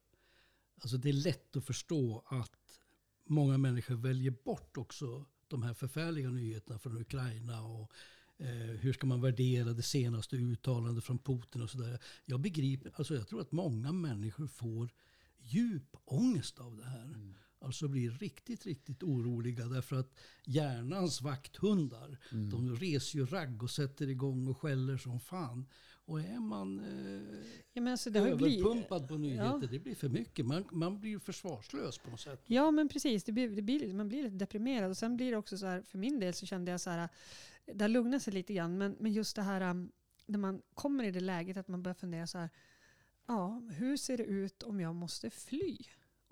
alltså 0.81 0.97
det 0.97 1.09
är 1.09 1.13
lätt 1.13 1.57
att 1.57 1.65
förstå 1.65 2.25
att 2.27 2.53
många 3.25 3.59
människor 3.59 3.95
väljer 3.95 4.35
bort 4.45 4.77
också 4.77 5.25
de 5.49 5.63
här 5.63 5.75
förfärliga 5.75 6.31
nyheterna 6.31 6.79
från 6.79 7.01
Ukraina 7.01 7.63
och 7.63 7.93
eh, 8.39 8.77
hur 8.81 8.93
ska 8.93 9.07
man 9.07 9.21
värdera 9.21 9.73
det 9.73 9.83
senaste 9.83 10.37
uttalandet 10.37 11.05
från 11.05 11.19
Putin 11.19 11.63
och 11.63 11.71
sådär. 11.71 11.99
Jag 12.25 12.41
begriper, 12.41 12.93
alltså 12.97 13.15
jag 13.15 13.29
tror 13.29 13.41
att 13.41 13.53
många 13.53 13.93
människor 13.93 14.47
får 14.47 14.91
djup 15.39 15.97
ångest 16.05 16.59
av 16.59 16.77
det 16.77 16.85
här. 16.85 17.05
Mm. 17.05 17.35
Alltså 17.63 17.89
blir 17.89 18.11
riktigt, 18.11 18.67
riktigt 18.67 19.03
oroliga 19.03 19.67
därför 19.67 19.97
att 19.97 20.15
hjärnans 20.45 21.23
vakthundar, 21.23 22.19
Mm. 22.33 22.51
de 22.51 22.77
reser 22.77 23.19
ju 23.19 23.27
ragg 23.27 23.63
och 23.63 23.71
sätter 23.71 24.09
igång 24.09 24.47
och 24.49 24.59
skäller 24.59 24.97
som 24.97 25.21
fan. 25.21 25.67
Och 26.05 26.21
är 26.21 26.41
man 26.41 26.81
eh, 26.81 27.37
Ja, 27.73 27.81
men 27.83 27.89
alltså, 27.93 28.11
det 28.11 28.29
ju 28.29 28.37
blivit, 28.37 28.61
överpumpad 28.67 29.09
på 29.09 29.19
nyheter, 29.19 29.45
Ja. 29.63 29.69
det 29.71 29.79
blir 29.79 29.95
för 29.95 30.09
mycket. 30.09 30.47
Man, 30.47 30.65
man 30.73 31.01
blir 31.01 31.19
försvarslös 31.19 31.99
på 31.99 32.11
något 32.11 32.21
sätt. 32.21 32.43
Ja 32.47 32.71
men 32.71 32.89
precis, 32.89 33.25
det 33.25 33.33
blir, 33.33 33.49
det 33.51 33.63
blir, 33.63 33.95
man 33.95 34.09
blir 34.09 34.23
lite 34.23 34.37
deprimerad. 34.37 34.91
Och 34.91 34.97
sen 34.97 35.17
blir 35.17 35.31
det 35.31 35.37
också 35.37 35.59
så 35.59 35.67
här, 35.67 35.83
för 35.83 35.99
min 35.99 36.21
del 36.21 36.35
så 36.35 36.47
kände 36.47 36.71
jag 36.71 36.81
så 36.81 36.91
här, 36.91 37.09
det 37.75 37.85
har 37.85 37.89
lugnat 37.89 38.23
sig 38.23 38.33
lite 38.33 38.55
grann, 38.55 38.79
men, 38.79 38.97
men 39.01 39.13
just 39.13 39.37
det 39.37 39.43
här 39.43 39.71
um, 39.71 39.93
när 40.27 40.39
man 40.39 40.63
kommer 40.75 41.05
i 41.05 41.11
det 41.11 41.21
läget 41.21 41.57
att 41.57 41.69
man 41.69 41.83
börjar 41.83 41.95
fundera 41.95 42.27
så 42.27 42.39
här, 42.39 42.51
ja 43.27 43.63
hur 43.73 43.97
ser 43.97 44.17
det 44.17 44.25
ut 44.25 44.63
om 44.63 44.81
jag 44.81 44.95
måste 44.95 45.31
fly? 45.31 45.77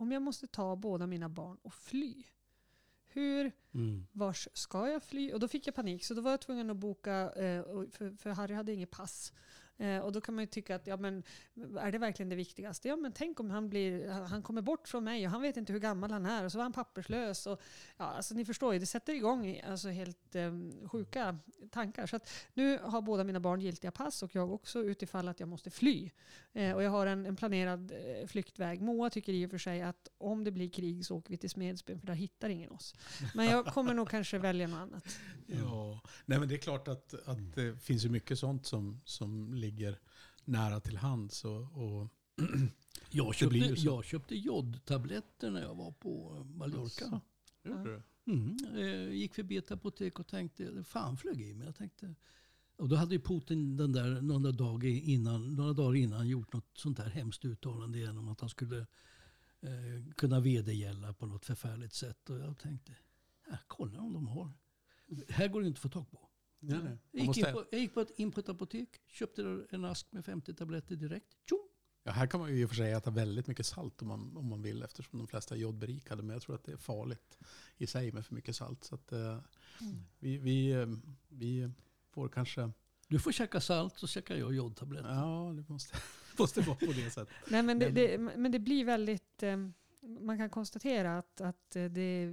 Om 0.01 0.13
jag 0.13 0.23
måste 0.23 0.47
ta 0.47 0.77
båda 0.77 1.07
mina 1.07 1.29
barn 1.29 1.59
och 1.63 1.75
fly? 1.75 2.25
Hur, 3.09 3.53
Mm. 3.75 4.07
vars 4.13 4.49
ska 4.53 4.89
jag 4.89 5.03
fly? 5.03 5.33
Och 5.33 5.41
då 5.41 5.49
fick 5.49 5.67
jag 5.67 5.75
panik, 5.75 6.05
så 6.05 6.15
då 6.15 6.21
var 6.21 6.31
jag 6.31 6.41
tvungen 6.41 6.71
att 6.71 6.77
boka, 6.77 7.13
eh, 7.13 7.63
för 8.19 8.29
Harry 8.31 8.55
hade 8.55 8.73
inget 8.73 8.91
pass. 8.91 9.33
Eh, 9.81 9.99
och 9.99 10.13
då 10.13 10.21
kan 10.21 10.35
man 10.35 10.43
ju 10.43 10.47
tycka 10.47 10.77
att, 10.77 10.87
ja 10.87 10.97
men 10.97 11.23
är 11.81 11.93
det 11.93 11.99
verkligen 11.99 12.29
det 12.29 12.37
viktigaste? 12.37 12.89
Ja 12.89 12.97
men 12.97 13.13
tänk 13.13 13.41
om 13.41 13.51
han, 13.51 13.69
blir, 13.69 14.09
han 14.09 14.43
kommer 14.43 14.63
bort 14.63 14.89
från 14.89 15.05
mig 15.05 15.27
och 15.27 15.31
han 15.31 15.43
vet 15.43 15.57
inte 15.57 15.73
hur 15.73 15.81
gammal 15.81 16.11
han 16.11 16.27
är 16.27 16.45
och 16.45 16.53
så 16.53 16.59
var 16.59 16.63
han 16.63 16.73
papperslös. 16.73 17.47
Och, 17.47 17.61
ja, 17.97 18.05
alltså 18.05 18.35
ni 18.35 18.45
förstår 18.45 18.73
ju, 18.73 18.79
det 18.79 18.87
sätter 18.87 19.15
igång 19.15 19.61
alltså, 19.61 19.89
helt 19.89 20.35
eh, 20.35 20.53
sjuka 20.89 21.39
tankar. 21.71 22.07
Så 22.07 22.17
att 22.17 22.31
nu 22.55 22.79
har 22.79 23.03
båda 23.03 23.25
mina 23.25 23.41
barn 23.41 23.61
giltiga 23.61 23.91
pass 23.91 24.23
och 24.23 24.35
jag 24.35 24.53
också 24.53 24.79
utifall 24.79 25.29
att 25.29 25.41
jag 25.41 25.49
måste 25.49 25.71
fly. 25.71 26.11
Eh, 26.53 26.73
och 26.73 26.83
jag 26.83 26.91
har 26.91 27.07
en, 27.07 27.27
en 27.27 27.37
planerad 27.37 27.93
eh, 27.93 28.27
flyktväg. 28.27 28.81
Moa 28.81 29.11
tycker 29.11 29.33
i 29.33 29.47
och 29.47 29.51
för 29.51 29.59
sig 29.59 29.83
att 29.83 30.09
om 30.19 30.45
det 30.45 30.51
blir 30.51 30.71
krig 30.71 31.07
så 31.07 31.17
åker 31.17 31.31
vi 31.31 31.37
till 31.37 31.51
Smedsbyn 31.51 32.01
för 32.01 32.07
där 32.07 32.15
hittar 32.15 32.49
ingen 32.49 32.71
oss. 32.71 32.95
Men 33.35 33.47
jag 33.47 33.67
kommer 33.67 33.95
nog 33.95 34.11
kanske 34.11 34.39
välja 34.39 34.67
något 34.67 34.79
annat. 34.79 35.19
Ja, 35.47 36.01
nej 36.27 36.39
men 36.39 36.49
det 36.49 36.55
är 36.55 36.59
klart 36.59 36.89
att, 36.89 37.15
att 37.29 37.55
det 37.55 37.83
finns 37.83 38.05
ju 38.05 38.09
mycket 38.09 38.39
sånt 38.39 38.67
som, 38.67 39.01
som 39.05 39.55
ligger 39.55 39.70
nära 40.45 40.81
till 40.81 40.97
hands. 40.97 41.45
Och, 41.45 41.63
och 41.73 42.09
Jag 43.11 43.35
köpte, 43.35 43.59
jag 43.59 44.05
köpte 44.05 44.37
jodtabletter 44.37 45.51
när 45.51 45.63
jag 45.63 45.75
var 45.75 45.93
på 45.93 46.45
Mallorca. 46.45 47.05
Asså, 47.07 47.21
gjorde 47.63 47.85
du? 47.85 48.03
Mm. 48.33 48.57
Eh, 48.75 49.15
gick 49.15 49.35
förbi 49.35 49.57
ett 49.57 49.71
apotek 49.71 50.19
och 50.19 50.27
tänkte, 50.27 50.85
fan 50.85 51.17
flög 51.17 51.41
i 51.41 51.55
mig. 51.55 51.67
Jag 51.67 51.77
tänkte, 51.77 52.15
och 52.77 52.89
då 52.89 52.97
hade 52.97 53.15
ju 53.15 53.21
Putin 53.21 53.77
den 53.77 53.93
där, 53.93 54.21
några, 54.21 54.53
dagar 54.53 54.89
innan, 54.89 55.55
några 55.55 55.73
dagar 55.73 55.97
innan 55.97 56.29
gjort 56.29 56.53
något 56.53 56.79
sånt 56.79 56.97
där 56.97 57.09
hemskt 57.09 57.45
uttalande 57.45 57.99
igen 57.99 58.19
om 58.19 58.29
att 58.29 58.41
han 58.41 58.51
skulle 58.51 58.79
eh, 59.61 60.15
kunna 60.17 60.41
vedergälla 60.41 61.13
på 61.13 61.27
något 61.27 61.45
förfärligt 61.45 61.95
sätt. 61.95 62.31
Och 62.31 62.39
jag 62.39 62.59
tänkte, 62.59 62.93
ja, 63.51 63.57
kolla 63.67 64.01
om 64.01 64.13
de 64.13 64.27
har. 64.27 64.53
Här 65.29 65.49
går 65.49 65.61
det 65.61 65.67
inte 65.67 65.79
att 65.79 65.83
få 65.83 65.89
tag 65.89 66.11
på. 66.11 66.30
Nej, 66.61 66.79
nej. 66.85 66.99
Jag 67.11 67.37
gick, 67.37 67.53
på, 67.53 67.65
jag 67.71 67.81
gick 67.81 67.95
på 67.95 68.01
ett, 68.01 68.11
in 68.19 68.33
på 68.33 68.41
ett 68.41 68.49
apotek, 68.49 68.89
köpte 69.07 69.67
en 69.71 69.85
ask 69.85 70.07
med 70.13 70.25
50 70.25 70.55
tabletter 70.55 70.97
direkt. 70.97 71.37
Tjong! 71.49 71.59
ja, 72.05 72.13
här 72.13 72.27
kan 72.27 72.41
man 72.41 72.51
ju 72.51 72.61
i 72.61 72.65
och 72.65 72.69
för 72.69 72.77
sig 72.77 72.93
äta 72.93 73.11
väldigt 73.11 73.47
mycket 73.47 73.67
salt 73.67 74.03
om 74.03 74.09
man, 74.09 74.37
om 74.37 74.47
man 74.49 74.63
vill 74.63 74.83
eftersom 74.83 75.19
de 75.19 75.29
flesta 75.29 75.55
är 75.55 75.59
jodberikade. 75.59 76.23
Men 76.23 76.33
jag 76.35 76.43
tror 76.43 76.55
att 76.55 76.65
det 76.65 76.73
är 76.73 76.77
farligt 76.77 77.39
i 77.77 77.87
sig 77.87 78.13
med 78.13 78.27
för 78.27 78.35
mycket 78.35 78.57
salt. 78.57 78.85
Så 78.85 78.95
att, 78.95 79.13
eh, 79.13 79.39
vi, 80.19 80.39
vi, 80.39 80.71
eh, 80.73 80.87
vi 81.29 81.71
får 82.11 82.29
kanske... 82.29 82.71
Du 83.09 83.19
får 83.19 83.33
käka 83.33 83.61
salt 83.61 83.99
så 83.99 84.07
käkar 84.07 84.37
jag 84.37 84.55
jodtabletter. 84.55 85.09
Ja, 85.09 85.53
det 85.57 85.69
måste, 85.69 85.97
måste 86.39 86.61
vara 86.61 86.77
på 86.77 86.87
det 86.87 87.11
sättet. 87.11 87.35
Nej, 87.51 87.63
men, 87.63 87.79
det, 87.79 87.87
Men- 87.87 87.95
det, 87.95 88.19
men 88.39 88.53
det 88.53 88.59
blir 88.59 88.85
väldigt... 88.85 89.43
eh, 89.43 89.57
Man 90.21 90.39
kan 90.39 90.51
konstatera 90.51 91.19
att, 91.19 91.41
att 91.41 91.77
eh, 91.77 91.85
det, 91.85 92.33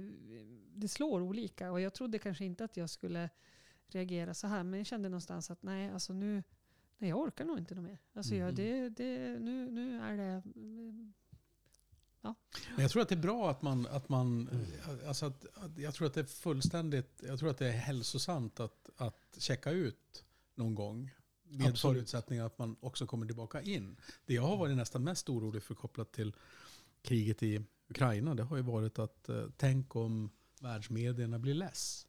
det 0.74 0.88
slår 0.88 1.20
olika. 1.20 1.72
Och 1.72 1.80
jag 1.80 1.94
trodde 1.94 2.18
kanske 2.18 2.44
inte 2.44 2.64
att 2.64 2.76
jag 2.76 2.90
skulle 2.90 3.30
reagera 3.94 4.34
så 4.34 4.46
här. 4.46 4.62
Men 4.62 4.78
jag 4.78 4.86
kände 4.86 5.08
någonstans 5.08 5.50
att 5.50 5.62
nej, 5.62 5.90
alltså 5.90 6.12
nu... 6.12 6.42
Nej, 6.98 7.10
jag 7.10 7.18
orkar 7.18 7.44
nog 7.44 7.58
inte 7.58 7.74
något 7.74 7.84
mer. 7.84 7.98
Alltså 8.14 8.34
jag, 8.34 8.46
Mhm. 8.46 8.54
det, 8.54 8.88
det, 8.88 9.38
nu, 9.38 9.70
nu 9.70 10.00
är 10.00 10.16
det... 10.16 10.42
Men 12.74 12.82
jag 12.82 12.90
tror 12.90 13.02
att 13.02 13.08
det 13.08 13.14
är 13.14 13.20
bra 13.22 13.50
att 13.50 13.62
man, 13.62 13.86
att 13.86 14.08
man 14.08 14.50
alltså 15.06 15.26
att, 15.26 15.44
att, 15.54 15.78
jag 15.78 15.94
tror 15.94 16.06
att 16.06 16.14
det 16.14 16.20
är 16.20 16.24
fullständigt, 16.24 17.22
jag 17.26 17.38
tror 17.38 17.50
att 17.50 17.58
det 17.58 17.66
är 17.68 17.72
hälsosamt 17.72 18.60
att, 18.60 18.90
att 18.96 19.36
checka 19.38 19.70
ut 19.70 20.24
någon 20.54 20.74
gång. 20.74 21.10
Med 21.42 21.68
Absolut. 21.68 21.80
förutsättning 21.96 22.38
att 22.38 22.58
man 22.58 22.76
också 22.80 23.06
kommer 23.06 23.26
tillbaka 23.26 23.62
in. 23.62 23.96
Det 24.26 24.34
jag 24.34 24.42
har 24.42 24.56
varit 24.56 24.76
nästan 24.76 25.04
mest 25.04 25.28
orolig 25.28 25.62
för 25.62 25.74
kopplat 25.74 26.12
till 26.12 26.34
kriget 27.02 27.42
i 27.42 27.64
Ukraina, 27.88 28.34
det 28.34 28.42
har 28.42 28.56
ju 28.56 28.62
varit 28.62 28.98
att 28.98 29.28
eh, 29.28 29.44
tänk 29.56 29.96
om 29.96 30.30
världsmedierna 30.60 31.38
blir 31.38 31.54
less. 31.54 32.06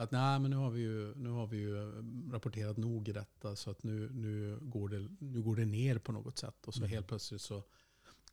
Att 0.00 0.10
nej, 0.10 0.38
men 0.40 0.50
nu 0.50 0.56
har 0.56 0.70
vi 0.70 0.80
ju, 0.80 1.14
nu 1.14 1.28
har 1.28 1.46
vi 1.46 1.56
ju 1.56 1.76
eh, 1.76 2.04
rapporterat 2.32 2.76
nog 2.76 3.08
i 3.08 3.12
detta 3.12 3.56
så 3.56 3.70
att 3.70 3.82
nu, 3.82 4.10
nu, 4.12 4.58
går 4.62 4.88
det, 4.88 5.08
nu 5.18 5.42
går 5.42 5.56
det 5.56 5.64
ner 5.64 5.98
på 5.98 6.12
något 6.12 6.38
sätt. 6.38 6.66
Och 6.66 6.74
så 6.74 6.80
Mm. 6.80 6.90
helt 6.90 7.06
plötsligt 7.06 7.40
så 7.40 7.62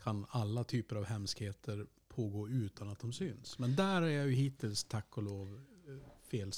kan 0.03 0.25
alla 0.29 0.63
typer 0.63 0.95
av 0.95 1.03
hemskheter 1.05 1.85
pågå 2.07 2.49
utan 2.49 2.89
att 2.89 2.99
de 2.99 3.13
syns. 3.13 3.59
Men 3.59 3.75
där 3.75 4.01
är 4.01 4.07
jag 4.09 4.27
ju 4.27 4.33
hittills, 4.33 4.83
tack 4.83 5.17
och 5.17 5.23
lov, 5.23 5.61
eh, 5.87 6.27
fel, 6.31 6.51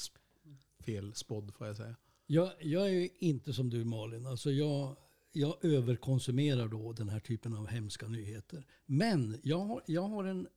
fel 0.80 1.14
spådd 1.14 1.54
får 1.54 1.66
jag 1.66 1.76
säga. 1.76 1.96
Jag, 2.26 2.52
jag 2.60 2.86
är 2.86 2.90
ju 2.92 3.08
inte 3.18 3.52
som 3.52 3.70
du 3.70 3.84
Malin. 3.84 4.26
Alltså 4.26 4.50
jag, 4.50 4.96
jag 5.32 5.64
överkonsumerar 5.64 6.68
då 6.68 6.92
den 6.92 7.08
här 7.08 7.20
typen 7.20 7.54
av 7.54 7.66
hemska 7.66 8.08
nyheter. 8.08 8.66
Men 8.86 9.40
jag 9.42 9.58
har, 9.58 9.82
jag 9.86 10.02
har 10.02 10.24
en, 10.24 10.48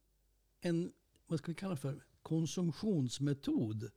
en, 0.61 0.91
vad 1.27 1.39
ska 1.39 1.51
vi 1.51 1.55
kalla 1.55 1.75
för, 1.75 2.03
konsumtionsmetod 2.21 3.91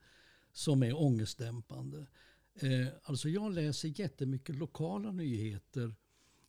som 0.54 0.82
är 0.82 1.00
ångestdämpande. 1.02 2.06
Eh, 2.54 2.86
alltså 3.02 3.28
jag 3.28 3.52
läser 3.52 4.00
jättemycket 4.00 4.56
lokala 4.56 5.12
nyheter 5.12 5.94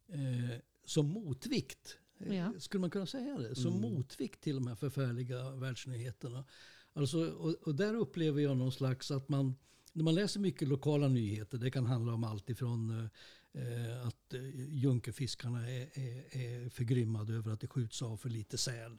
eh, 0.07 0.59
som 0.85 1.05
motvikt. 1.07 1.97
Eh, 2.19 2.35
Ja. 2.35 2.53
Skulle 2.59 2.81
man 2.81 2.89
kunna 2.89 3.05
säga 3.05 3.37
det? 3.37 3.55
Som 3.55 3.77
Mm. 3.77 3.81
motvikt 3.93 4.41
till 4.41 4.55
de 4.55 4.67
här 4.67 4.75
förfärliga 4.75 5.49
världsnyheterna. 5.51 6.45
Alltså, 6.93 7.29
och, 7.31 7.53
och 7.67 7.75
där 7.75 7.93
upplever 7.95 8.41
jag 8.41 8.57
någon 8.57 8.71
slags 8.71 9.11
att 9.11 9.29
man, 9.29 9.55
när 9.93 10.03
man 10.03 10.15
läser 10.15 10.39
mycket 10.39 10.67
lokala 10.67 11.07
nyheter, 11.07 11.57
det 11.57 11.71
kan 11.71 11.85
handla 11.85 12.13
om 12.13 12.23
allt 12.23 12.49
ifrån 12.49 13.09
eh, 13.53 14.07
att 14.07 14.33
eh, 14.33 14.69
Junkefiskarna 14.69 15.69
är, 15.69 15.99
är, 15.99 16.37
är 16.37 16.69
förgrymmade 16.69 17.33
över 17.33 17.51
att 17.51 17.59
det 17.61 17.67
skjuts 17.67 18.01
av 18.01 18.17
för 18.17 18.29
lite 18.29 18.57
säl. 18.57 18.97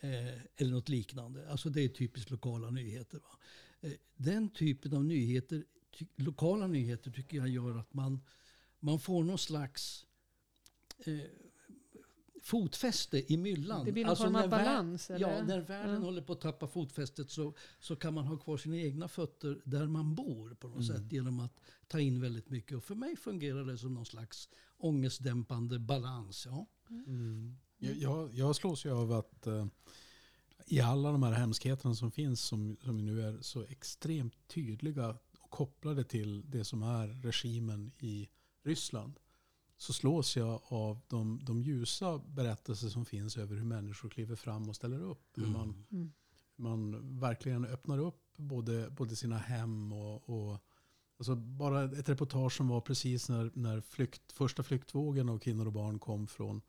Eh, 0.00 0.34
eller 0.56 0.70
något 0.70 0.88
liknande. 0.88 1.50
Alltså 1.50 1.70
det 1.70 1.80
är 1.84 1.88
typiskt 1.88 2.30
lokala 2.30 2.70
nyheter. 2.70 3.18
Va? 3.18 3.38
Eh, 3.80 3.92
den 4.16 4.48
typen 4.50 4.94
av 4.94 5.04
nyheter, 5.04 5.64
ty, 5.98 6.06
lokala 6.16 6.66
nyheter 6.66 7.10
tycker 7.10 7.36
jag 7.36 7.48
gör 7.48 7.78
att 7.78 7.94
man, 7.94 8.20
man 8.80 8.98
får 9.00 9.24
någon 9.24 9.38
slags 9.38 10.06
eh, 10.98 11.20
fotfäste 12.42 13.32
i 13.32 13.36
myllan. 13.36 13.84
Det 13.84 13.92
blir 13.92 14.04
någon 14.04 14.16
form 14.16 14.32
när 14.32 14.42
av 14.44 14.50
balans. 14.50 15.10
Ja, 15.10 15.16
eller? 15.28 15.44
när 15.46 15.60
världen 15.60 15.94
Ja. 15.94 16.00
håller 16.00 16.22
på 16.22 16.32
att 16.32 16.40
tappa 16.40 16.68
fotfästet 16.68 17.30
så, 17.30 17.54
så 17.80 17.96
kan 17.96 18.14
man 18.14 18.24
ha 18.26 18.36
kvar 18.38 18.56
sina 18.56 18.76
egna 18.76 19.08
fötter 19.08 19.62
där 19.64 19.86
man 19.86 20.14
bor 20.14 20.54
på 20.54 20.68
något 20.68 20.86
sätt 20.86 21.12
genom 21.12 21.40
att 21.40 21.60
ta 21.88 22.00
in 22.00 22.20
väldigt 22.20 22.50
mycket. 22.50 22.76
Och 22.76 22.84
för 22.84 22.94
mig 22.94 23.16
fungerar 23.16 23.64
det 23.64 23.78
som 23.78 23.94
någon 23.94 24.06
slags 24.06 24.48
ångestdämpande 24.76 25.78
balans. 25.78 26.46
Ja. 26.46 26.66
Jag, 27.78 27.96
jag, 27.96 28.34
jag 28.34 28.56
slås 28.56 28.86
ju 28.86 28.90
av 28.90 29.12
att 29.12 29.46
eh, 29.46 29.66
i 30.66 30.80
alla 30.80 31.12
de 31.12 31.22
här 31.22 31.32
hemskheterna 31.32 31.94
som 31.94 32.10
finns, 32.10 32.40
som, 32.40 32.76
som 32.80 33.04
nu 33.04 33.22
är 33.22 33.38
så 33.40 33.62
extremt 33.62 34.48
tydliga 34.48 35.16
och 35.40 35.50
kopplade 35.50 36.04
till 36.04 36.50
det 36.50 36.64
som 36.64 36.82
är 36.82 37.08
regimen 37.08 37.92
i 37.98 38.28
Ryssland, 38.64 39.18
så 39.76 39.92
slås 39.92 40.36
jag 40.36 40.60
av 40.64 41.00
de, 41.08 41.40
de 41.44 41.62
ljusa 41.62 42.18
berättelser 42.18 42.88
som 42.88 43.04
finns 43.04 43.36
över 43.36 43.56
hur 43.56 43.64
människor 43.64 44.08
kliver 44.08 44.36
fram 44.36 44.68
och 44.68 44.76
ställer 44.76 45.02
upp. 45.02 45.28
Hur 45.36 45.46
man, 45.46 45.86
Mm. 45.90 46.12
man 46.56 47.18
verkligen 47.20 47.64
öppnar 47.64 47.98
upp 47.98 48.22
både, 48.36 48.90
både 48.90 49.16
sina 49.16 49.38
hem 49.38 49.92
och, 49.92 50.28
och 50.30 50.58
alltså 51.18 51.36
bara 51.36 51.84
ett 51.84 52.08
reportage 52.08 52.52
som 52.52 52.68
var 52.68 52.80
precis 52.80 53.28
när, 53.28 53.50
när 53.54 53.80
flykt, 53.80 54.32
första 54.32 54.62
flyktvågen 54.62 55.28
av 55.28 55.38
kvinnor 55.38 55.66
och 55.66 55.72
barn 55.72 55.98
kom 55.98 56.26
från, 56.26 56.62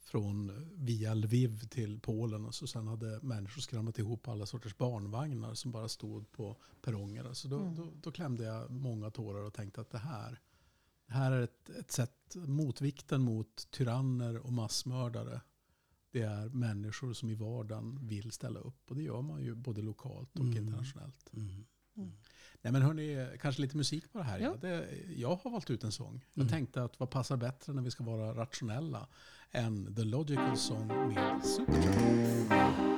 från 0.00 0.68
via 0.74 1.14
Lviv 1.14 1.58
till 1.68 2.00
Polen 2.00 2.44
och 2.46 2.54
så 2.54 2.66
sen 2.66 2.86
hade 2.86 3.20
människor 3.22 3.60
skramlat 3.60 3.98
ihop 3.98 4.28
alla 4.28 4.46
sorters 4.46 4.76
barnvagnar 4.76 5.54
som 5.54 5.70
bara 5.72 5.88
stod 5.88 6.30
på 6.32 6.56
perronger. 6.82 7.24
Alltså 7.24 7.48
då, 7.48 7.60
Mm. 7.60 7.74
då, 7.74 7.92
då 8.02 8.12
klämde 8.12 8.44
jag 8.44 8.70
många 8.70 9.10
tårar 9.10 9.42
och 9.44 9.54
tänkte 9.54 9.80
att 9.80 9.90
det 9.90 9.98
här, 9.98 10.40
det 11.06 11.12
här 11.12 11.32
är 11.32 11.40
ett, 11.42 11.70
ett 11.70 11.90
sätt, 11.90 12.34
motvikten 12.34 13.22
mot 13.22 13.70
tyranner 13.70 14.36
och 14.36 14.52
massmördare 14.52 15.40
det 16.12 16.22
är 16.22 16.48
människor 16.48 17.12
som 17.12 17.30
i 17.30 17.34
vardagen 17.34 17.98
vill 18.08 18.32
ställa 18.32 18.60
upp. 18.60 18.90
Och 18.90 18.96
det 18.96 19.02
gör 19.02 19.22
man 19.22 19.42
ju 19.42 19.54
både 19.54 19.82
lokalt 19.82 20.34
och 20.38 20.44
Mm. 20.44 20.56
internationellt. 20.56 21.30
Mm. 21.34 21.64
Nej 22.62 22.72
men 22.72 22.82
hörni, 22.82 23.28
kanske 23.40 23.62
lite 23.62 23.76
musik 23.76 24.12
på 24.12 24.18
det 24.18 24.24
här. 24.24 24.38
Ja. 24.38 24.54
Det, 24.60 24.88
jag 25.16 25.36
har 25.42 25.50
valt 25.50 25.70
ut 25.70 25.84
en 25.84 25.92
sång. 25.92 26.24
Jag 26.34 26.42
Mm. 26.42 26.50
tänkte 26.52 26.82
att 26.82 27.00
vad 27.00 27.10
passar 27.10 27.36
bättre 27.36 27.72
när 27.72 27.82
vi 27.82 27.90
ska 27.90 28.04
vara 28.04 28.34
rationella 28.34 29.06
än 29.50 29.94
The 29.94 30.04
Logical 30.04 30.56
Song 30.56 30.86
med 30.86 31.40
Supertramp. 31.44 32.89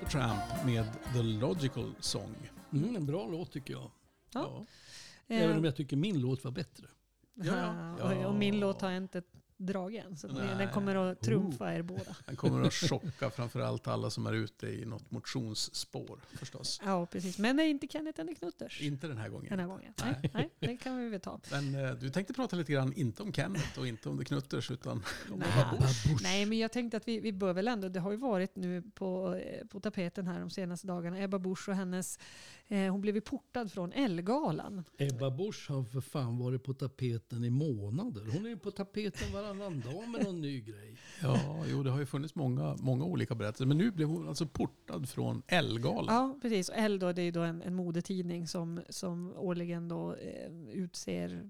Supertramp 0.00 0.64
med 0.66 0.84
The 1.12 1.22
Logical 1.22 1.92
Song. 2.00 2.34
Mm, 2.72 2.96
en 2.96 3.06
bra 3.06 3.26
låt 3.26 3.52
tycker 3.52 3.72
jag. 3.74 3.90
Ja. 4.34 4.64
Även 5.28 5.50
om 5.56 5.58
Eh, 5.58 5.64
jag 5.64 5.76
tycker 5.76 5.96
min 5.96 6.20
låt 6.20 6.44
var 6.44 6.50
bättre. 6.50 6.86
Ja, 7.34 7.74
ja. 7.98 8.14
och- 8.16 8.24
Och 8.26 8.34
min 8.34 8.60
låt 8.60 8.80
har 8.80 8.90
jag 8.90 8.96
inte 9.02 9.22
dragit 9.60 10.04
än. 10.04 10.16
Så 10.16 10.28
Nej. 10.28 10.48
den 10.58 10.70
kommer 10.70 10.94
att 10.94 11.20
trumfa 11.20 11.74
er 11.74 11.82
båda. 11.82 12.16
Den 12.26 12.36
kommer 12.36 12.66
att 12.66 12.74
chocka 12.90 13.30
framförallt 13.30 13.88
alla 13.88 14.10
som 14.10 14.26
är 14.26 14.32
ute 14.32 14.66
i 14.66 14.84
något 14.84 15.10
motionsspår 15.10 16.20
förstås. 16.32 16.80
Ja, 16.84 17.06
precis. 17.06 17.38
Men 17.38 17.56
det 17.56 17.62
är 17.62 17.66
inte 17.66 17.86
Kenneth 17.86 18.20
eller 18.20 18.34
Knutters 18.34 18.82
Inte 18.82 19.06
den 19.06 19.18
här 19.18 19.28
gången. 19.28 19.48
den 19.50 19.60
här 19.60 19.66
gången. 19.66 19.92
Nej, 20.02 20.30
nej, 20.34 20.50
det 20.58 20.76
kan 20.76 20.98
vi 20.98 21.08
väl 21.08 21.20
ta. 21.20 21.40
Men 21.50 21.74
eh, 21.74 21.94
du 21.94 22.10
tänkte 22.10 22.32
prata 22.34 22.56
lite 22.56 22.72
grann, 22.72 22.92
inte 22.92 23.22
om 23.22 23.32
Kenneth 23.32 23.78
och 23.78 23.86
inte 23.86 24.08
om 24.08 24.18
The 24.18 24.24
Knutters, 24.24 24.70
utan 24.70 25.04
om 25.32 25.38
Nej. 25.38 25.48
Ebba 25.60 25.78
Busch. 25.78 26.22
Nej, 26.22 26.46
men 26.46 26.58
jag 26.58 26.72
tänkte 26.72 26.96
att 26.96 27.08
vi, 27.08 27.20
vi 27.20 27.32
bör 27.32 27.52
väl 27.52 27.68
ändå, 27.68 27.88
det 27.88 28.00
har 28.00 28.10
ju 28.10 28.16
varit 28.16 28.56
nu 28.56 28.82
på, 28.94 29.34
eh, 29.34 29.66
på 29.66 29.80
tapeten 29.80 30.26
här 30.26 30.40
de 30.40 30.50
senaste 30.50 30.86
dagarna, 30.86 31.18
Ebba 31.22 31.38
Busch 31.38 31.68
och 31.68 31.74
hennes, 31.74 32.18
eh, 32.68 32.78
hon 32.78 33.00
blev 33.00 33.14
ju 33.14 33.20
portad 33.20 33.72
från 33.72 33.92
Ellegalan. 33.92 34.84
Ebba 34.98 35.30
Busch 35.30 35.70
har 35.70 35.84
för 35.84 36.00
fan 36.00 36.38
varit 36.38 36.64
på 36.64 36.74
tapeten 36.74 37.44
i 37.44 37.50
månader. 37.50 38.26
Hon 38.32 38.44
är 38.44 38.50
ju 38.50 38.56
på 38.56 38.70
tapeten 38.70 39.32
varannan 39.58 39.80
dag 39.80 40.08
med 40.08 40.24
någon 40.24 40.40
ny 40.40 40.60
grej. 40.60 40.96
Ja, 41.22 41.64
jo, 41.70 41.82
det 41.82 41.90
har 41.90 41.98
ju 41.98 42.06
funnits 42.06 42.34
många, 42.34 42.76
många 42.78 43.04
olika 43.04 43.34
berättelser. 43.34 43.66
Men 43.66 43.78
nu 43.78 43.90
blev 43.90 44.08
hon 44.08 44.28
alltså 44.28 44.46
portad 44.46 45.08
från 45.08 45.42
Ellegalan. 45.46 46.14
Ja, 46.14 46.38
precis. 46.42 46.68
Och 46.68 46.74
Elle 46.76 46.98
då, 46.98 47.12
det 47.12 47.22
är 47.22 47.24
ju 47.24 47.30
då 47.30 47.40
en, 47.40 47.62
en 47.62 47.74
modetidning 47.74 48.46
som, 48.46 48.80
som 48.88 49.32
årligen 49.36 49.88
då 49.88 50.14
eh, 50.14 50.50
utser 50.72 51.48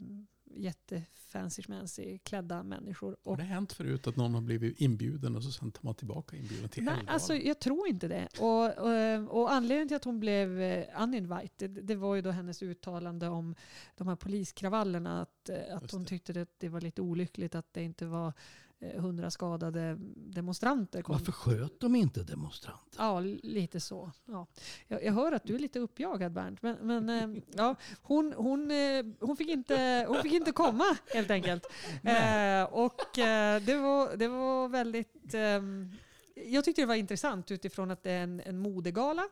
jättefancy 0.50 2.18
klädda 2.18 2.62
människor. 2.62 3.16
Har 3.24 3.32
Och 3.32 3.36
det 3.36 3.42
hänt 3.42 3.72
förut 3.72 4.06
att 4.06 4.16
någon 4.16 4.34
har 4.34 4.40
blivit 4.40 4.80
inbjuden 4.80 5.36
och 5.36 5.42
så 5.42 5.52
sen 5.52 5.70
tar 5.70 5.84
man 5.84 5.94
tillbaka 5.94 6.36
inbjudan 6.36 6.68
till 6.68 6.84
Nej, 6.84 6.92
Ellegalan? 6.92 7.14
alltså 7.14 7.34
jag 7.34 7.58
tror 7.58 7.88
inte 7.88 8.08
det. 8.08 8.28
Och, 8.38 8.64
och, 8.78 9.40
och 9.40 9.52
anledningen 9.52 9.88
till 9.88 9.96
att 9.96 10.04
hon 10.04 10.20
blev 10.20 10.60
eh, 10.60 11.02
uninvited, 11.02 11.70
det 11.70 11.94
var 11.94 12.14
ju 12.14 12.22
då 12.22 12.30
hennes 12.30 12.62
uttalande 12.62 13.28
om 13.28 13.54
de 13.96 14.08
här 14.08 14.16
poliskravallerna. 14.16 15.22
Att, 15.22 15.48
eh, 15.48 15.76
att 15.76 15.90
hon 15.90 16.04
tyckte 16.04 16.42
att 16.42 16.58
det 16.58 16.68
var 16.68 16.80
lite 16.80 17.02
olyckligt 17.02 17.54
att 17.54 17.72
det 17.72 17.82
inte 17.82 18.06
var 18.06 18.26
eh, 18.26 18.32
hundra 18.80 19.30
skadade 19.30 19.96
demonstranter. 20.16 21.02
Kom. 21.02 21.12
Varför 21.12 21.32
sköt 21.32 21.80
de 21.80 21.96
inte 21.96 22.22
demonstranter? 22.22 22.98
Ja, 22.98 23.20
lite 23.42 23.80
så. 23.80 24.12
Ja. 24.24 24.46
Jag, 24.88 25.04
jag 25.04 25.12
hör 25.12 25.32
att 25.32 25.44
du 25.44 25.54
är 25.54 25.58
lite 25.58 25.78
uppjagad 25.78 26.32
Bernt. 26.32 26.62
Men, 26.62 26.76
men 26.80 27.08
eh, 27.08 27.42
ja, 27.56 27.74
hon, 28.02 28.34
hon, 28.36 28.70
eh, 28.70 29.04
hon, 29.20 29.36
fick 29.36 29.48
inte, 29.48 30.04
hon 30.08 30.22
fick 30.22 30.32
inte 30.32 30.52
komma 30.52 30.96
helt 31.14 31.30
enkelt. 31.30 31.66
Eh, 32.02 32.62
och 32.62 33.18
eh, 33.18 33.62
det, 33.62 33.76
var, 33.76 34.16
det 34.16 34.28
var 34.28 34.68
väldigt... 34.68 35.34
ehm, 35.34 35.90
jag 36.34 36.64
tyckte 36.64 36.82
det 36.82 36.86
var 36.86 36.94
intressant 36.94 37.50
utifrån 37.50 37.90
att 37.90 38.02
det 38.02 38.10
är 38.10 38.22
en, 38.22 38.40
en 38.40 38.58
modegala 38.58 39.28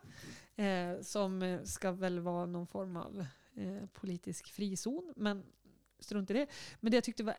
eh, 0.57 1.01
som 1.03 1.43
eh, 1.43 1.63
ska 1.63 1.93
väl 1.93 2.21
vara 2.21 2.47
någon 2.47 2.67
form 2.67 2.97
av 2.97 3.27
eh, 3.55 3.87
politisk 3.93 4.49
frizon. 4.49 5.13
Men 5.17 5.43
strunt 6.01 6.31
i 6.31 6.33
det. 6.35 6.47
Men 6.81 6.91
det 6.91 6.97
jag 6.97 7.05
tyckte 7.05 7.25
var 7.25 7.37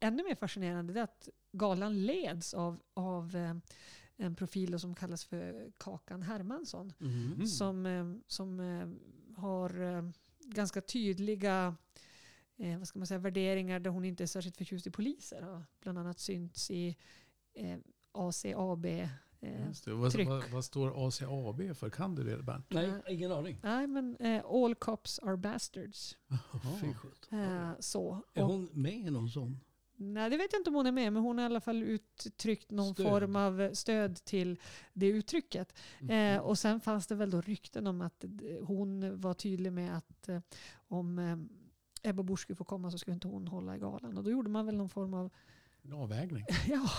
ännu 0.00 0.22
mer 0.22 0.34
fascinerande 0.34 1.00
är 1.00 1.04
att 1.04 1.28
galan 1.52 2.06
leds 2.06 2.54
av, 2.54 2.80
av 2.94 3.36
eh, 3.36 3.54
en 4.16 4.34
profil 4.34 4.80
som 4.80 4.94
kallas 4.94 5.24
för 5.24 5.72
Kakan 5.78 6.22
Hermansson. 6.22 6.92
Mm. 7.00 7.46
Som, 7.46 7.86
eh, 7.86 8.04
som 8.26 8.60
eh, 8.60 8.88
har 9.36 10.12
ganska 10.44 10.80
tydliga 10.80 11.76
vad 12.78 12.88
ska 12.88 12.98
man 12.98 13.06
säga, 13.06 13.18
värderingar 13.18 13.80
där 13.80 13.90
hon 13.90 14.04
inte 14.04 14.24
är 14.24 14.26
särskilt 14.26 14.56
förtjust 14.56 14.86
i 14.86 14.90
poliser. 14.90 15.42
Har 15.42 15.64
bland 15.80 15.98
annat 15.98 16.18
synts 16.20 16.70
i 16.70 16.96
eh, 17.54 17.78
ACAB. 18.12 18.84
Eh, 18.86 19.66
Just 19.66 19.84
det. 19.84 19.92
Vad, 19.94 20.14
vad, 20.26 20.50
vad 20.50 20.64
står 20.64 21.06
ACAB 21.08 21.76
för? 21.76 21.90
Kan 21.90 22.14
du 22.14 22.24
det 22.24 22.42
Bernt? 22.42 22.66
Nej, 22.70 22.90
ingen 23.08 23.32
aning. 23.32 23.58
nej, 23.62 23.86
men 23.86 24.16
eh, 24.16 24.44
All 24.46 24.74
cops 24.74 25.18
are 25.18 25.36
bastards. 25.36 26.18
Fy 26.80 26.94
sjutton. 26.94 27.38
Eh, 27.38 27.70
så. 27.80 28.24
Är 28.34 28.42
Och- 28.42 28.48
hon 28.48 28.68
med 28.72 28.94
i 28.94 29.10
någon 29.10 29.30
sån? 29.30 29.60
Nej, 30.02 30.30
det 30.30 30.36
vet 30.36 30.52
jag 30.52 30.60
inte 30.60 30.70
om 30.70 30.76
hon 30.76 30.86
är 30.86 30.92
med, 30.92 31.12
men 31.12 31.22
hon 31.22 31.38
har 31.38 31.42
i 31.42 31.46
alla 31.46 31.60
fall 31.60 31.82
uttryckt 31.82 32.70
någon 32.70 32.94
Stöd. 32.94 33.06
form 33.06 33.36
av 33.36 33.60
eh, 33.60 33.72
stöd 33.72 34.24
till 34.24 34.60
det 34.92 35.06
uttrycket. 35.08 35.74
Mm. 36.00 36.36
Eh, 36.36 36.42
och 36.42 36.58
sen 36.58 36.80
fanns 36.80 37.06
det 37.06 37.14
väl 37.14 37.30
då 37.30 37.40
rykten 37.40 37.86
om 37.86 38.00
att 38.00 38.24
eh, 38.24 38.30
hon 38.62 39.20
var 39.20 39.34
tydlig 39.34 39.72
med 39.72 39.96
att 39.96 40.28
eh, 40.28 40.40
om 40.74 41.18
eh, 41.18 41.36
Ebba 42.10 42.22
Busch 42.22 42.40
skulle 42.40 42.56
få 42.56 42.64
komma 42.64 42.90
så 42.90 42.98
skulle 42.98 43.14
inte 43.14 43.28
hon 43.28 43.48
hålla 43.48 43.76
i 43.76 43.78
galan. 43.78 44.18
Och 44.18 44.24
då 44.24 44.30
gjorde 44.30 44.50
man 44.50 44.66
väl 44.66 44.76
någon 44.76 44.88
form 44.88 45.14
av, 45.14 45.30
En 45.84 45.92
avvägning. 45.92 46.44
ja, 46.68 46.90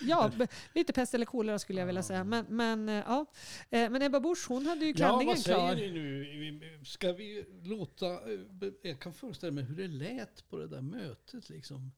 ja 0.00 0.30
lite 0.74 0.92
pest 0.92 1.14
eller 1.14 1.26
kolera 1.26 1.58
skulle 1.58 1.80
jag 1.80 1.86
vilja 1.86 2.02
säga. 2.02 2.24
Men, 2.24 2.46
men, 2.48 2.88
eh, 2.88 2.94
ja. 2.94 3.26
Eh, 3.70 3.90
men 3.90 4.02
Ebba 4.02 4.20
Busch 4.20 4.44
hon 4.48 4.66
hade 4.66 4.84
ju 4.84 4.90
Ja, 4.90 4.96
klänningen 4.96 5.26
vad 5.26 5.38
säger 5.38 5.58
klar. 5.58 5.74
ni 5.74 5.90
nu? 5.90 6.84
Ska 6.84 7.12
vi 7.12 7.44
låta... 7.62 8.06
eh, 8.06 8.38
Jag 8.82 9.00
kan 9.00 9.12
föreställa 9.14 9.52
mig 9.52 9.64
hur 9.64 9.76
det 9.76 9.88
lät 9.88 10.48
på 10.48 10.56
det 10.58 10.66
där 10.68 10.80
mötet. 10.82 11.48
Liksom. 11.50 11.92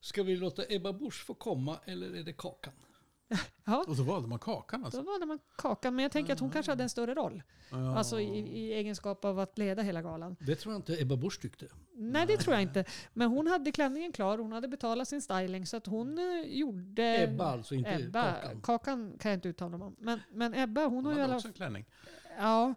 Ska 0.00 0.22
vi 0.22 0.36
låta 0.36 0.64
Ebba 0.68 0.92
Busch 0.92 1.24
få 1.26 1.34
komma 1.34 1.80
eller 1.84 2.14
är 2.16 2.22
det 2.22 2.32
Kakan? 2.32 2.72
Ja, 3.64 3.84
Och 3.88 3.96
då 3.96 4.02
valde 4.02 4.28
man 4.28 4.38
Kakan 4.38 4.84
alltså? 4.84 5.02
då 5.02 5.10
valde 5.10 5.26
man 5.26 5.38
Kakan. 5.56 5.94
Men 5.94 6.02
jag 6.02 6.12
tänker 6.12 6.32
att 6.32 6.40
hon 6.40 6.50
kanske 6.50 6.72
hade 6.72 6.82
en 6.82 6.88
större 6.90 7.14
roll. 7.14 7.42
Ja. 7.70 7.98
Alltså 7.98 8.20
i, 8.20 8.38
i 8.38 8.72
egenskap 8.72 9.24
av 9.24 9.38
att 9.38 9.58
leda 9.58 9.82
hela 9.82 10.02
galan. 10.02 10.36
Det 10.40 10.54
tror 10.54 10.74
jag 10.74 10.78
inte 10.78 11.02
Ebba 11.02 11.16
Busch 11.16 11.40
tyckte. 11.40 11.66
Nej, 11.94 12.26
det 12.26 12.36
tror 12.36 12.54
jag 12.54 12.62
inte. 12.62 12.84
Men 13.12 13.28
hon 13.28 13.46
hade 13.46 13.72
klänningen 13.72 14.12
klar, 14.12 14.38
hon 14.38 14.52
hade 14.52 14.68
betalat 14.68 15.08
sin 15.08 15.22
styling 15.22 15.66
så 15.66 15.76
att 15.76 15.86
hon 15.86 16.18
eh, 16.18 16.52
gjorde... 16.58 17.22
Ebba 17.22 17.44
alltså, 17.44 17.74
inte 17.74 17.90
Ebba. 17.90 18.32
Kakan. 18.32 18.60
Kakan 18.60 19.16
kan 19.18 19.30
jag 19.30 19.36
inte 19.36 19.48
uttala 19.48 19.78
mig 19.78 19.86
om. 19.86 19.96
Men, 19.98 20.20
men 20.32 20.54
Ebba, 20.54 20.84
hon 20.84 20.92
Hon 20.94 21.04
har 21.04 21.12
ju 21.12 21.18
hade 21.18 21.24
alla... 21.24 21.36
också 21.36 21.48
en 21.48 21.54
klänning. 21.54 21.84
Ja, 22.38 22.74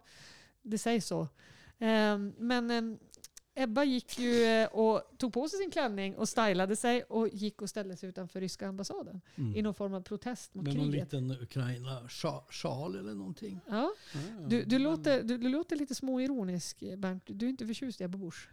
det 0.62 0.78
sägs 0.78 1.06
så. 1.06 1.28
Ehm, 1.78 2.34
men 2.38 2.70
ehm, 2.70 2.98
Ebba 3.54 3.84
gick 3.84 4.18
ju 4.18 4.44
eh, 4.44 4.66
och 4.68 5.02
tog 5.18 5.32
på 5.32 5.48
sig 5.48 5.58
sin 5.58 5.70
klänning 5.70 6.16
och 6.16 6.28
stylade 6.28 6.76
sig 6.76 7.02
och 7.02 7.28
gick 7.28 7.62
och 7.62 7.68
ställde 7.70 7.96
sig 7.96 8.08
utanför 8.08 8.40
ryska 8.40 8.68
ambassaden 8.68 9.20
Mm. 9.34 9.56
i 9.56 9.62
någon 9.62 9.74
form 9.74 9.94
av 9.94 10.00
protest 10.00 10.54
mot 10.54 10.64
Med 10.64 10.76
någon 10.76 10.90
kriget. 10.92 11.12
liten 11.12 11.30
Ukraina-sjal 11.42 12.98
eller 12.98 13.14
någonting. 13.14 13.60
Ja, 13.68 13.92
du, 14.48 14.64
du, 14.64 14.78
låter, 14.78 15.22
du, 15.22 15.38
du 15.38 15.48
låter 15.48 15.76
lite 15.76 15.94
småironisk 15.94 16.82
Bernt. 16.98 17.22
Du 17.26 17.46
är 17.46 17.50
inte 17.50 17.66
förtjust 17.66 18.00
i 18.00 18.04
Ebba 18.04 18.18
Busch. 18.18 18.48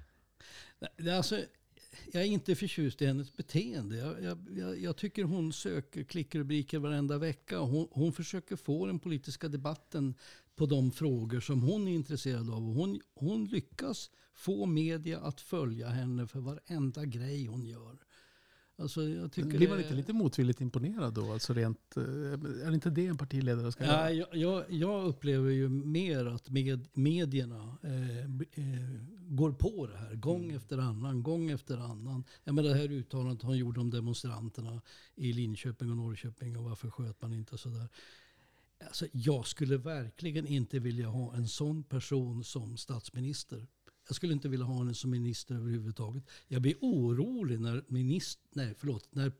Alltså, 1.17 1.39
jag 2.11 2.23
är 2.23 2.27
inte 2.27 2.55
förtjust 2.55 3.01
i 3.01 3.05
hennes 3.05 3.35
beteende. 3.35 3.97
Jag, 3.97 4.23
jag, 4.23 4.37
jag, 4.57 4.79
jag 4.79 4.97
tycker 4.97 5.23
hon 5.23 5.53
söker 5.53 6.03
klickrubriker 6.03 6.79
varenda 6.79 7.17
vecka. 7.17 7.59
Hon, 7.59 7.87
hon 7.91 8.13
försöker 8.13 8.55
få 8.55 8.85
den 8.85 8.99
politiska 8.99 9.47
debatten 9.47 10.13
på 10.59 10.65
de 10.65 10.91
frågor 10.91 11.39
som 11.39 11.61
hon 11.61 11.87
är 11.87 11.91
intresserad 11.91 12.49
av. 12.49 12.67
Och 12.69 12.75
hon, 12.75 12.99
hon 13.13 13.45
lyckas 13.45 14.09
få 14.33 14.65
media 14.65 15.19
att 15.19 15.41
följa 15.41 15.89
henne 15.89 16.27
för 16.27 16.39
varenda 16.39 17.05
grej 17.05 17.45
hon 17.45 17.65
gör. 17.65 17.97
Alltså, 18.77 18.99
Blir 18.99 19.67
man 19.69 19.77
det- 19.77 19.83
inte 19.83 19.95
lite 19.95 20.13
motvilligt 20.13 20.61
imponerad 20.61 21.13
då? 21.13 21.31
Alltså 21.33 21.53
rent, 21.53 21.97
eh, 21.97 22.03
är 22.67 22.73
inte 22.73 22.89
det 22.89 23.07
en 23.07 23.17
partiledare 23.17 23.71
ska 23.71 23.83
Ja, 23.85 23.91
göra? 23.91 24.11
jag, 24.11 24.35
jag, 24.35 24.71
jag 24.71 25.05
upplever 25.05 25.49
ju 25.49 25.69
mer 25.69 26.25
att 26.25 26.49
med, 26.49 26.87
medierna 26.93 27.77
eh, 27.83 28.19
eh, 28.19 28.25
går 29.27 29.51
på 29.51 29.87
det 29.87 29.97
här 29.97 30.15
gång 30.15 30.51
efter 30.51 30.77
annan, 30.77 31.23
gång 31.23 31.49
efter 31.49 31.77
annan. 31.77 32.23
Jag 32.43 32.55
menar 32.55 32.69
det 32.69 32.75
här 32.75 32.91
uttalandet 32.91 33.41
hon 33.43 33.57
gjorde 33.57 33.79
om 33.79 33.89
demonstranterna 33.89 34.81
i 35.15 35.33
Linköping 35.33 35.89
och 35.91 35.97
Norrköping 35.97 36.57
och 36.57 36.63
varför 36.63 36.89
sköt 36.89 37.21
man 37.21 37.33
inte 37.33 37.57
sådär. 37.57 37.87
Alltså, 38.85 39.07
jag 39.11 39.47
skulle 39.47 39.77
verkligen 39.77 40.47
inte 40.47 40.79
vilja 40.79 41.07
ha 41.07 41.35
en 41.35 41.47
sån 41.47 41.83
person 41.83 42.43
som 42.43 42.77
statsminister. 42.77 43.67
Jag 44.07 44.15
skulle 44.15 44.33
inte 44.33 44.49
vilja 44.49 44.65
ha 44.65 44.77
henne 44.77 44.93
som 44.93 45.11
minister 45.11 45.55
överhuvudtaget. 45.55 46.23
Jag 46.47 46.61
blir 46.61 46.75
orolig 46.81 47.59
när, 47.59 47.83
minister, 47.87 48.49
nej, 48.53 48.75
förlåt, 48.77 49.15
när 49.15 49.31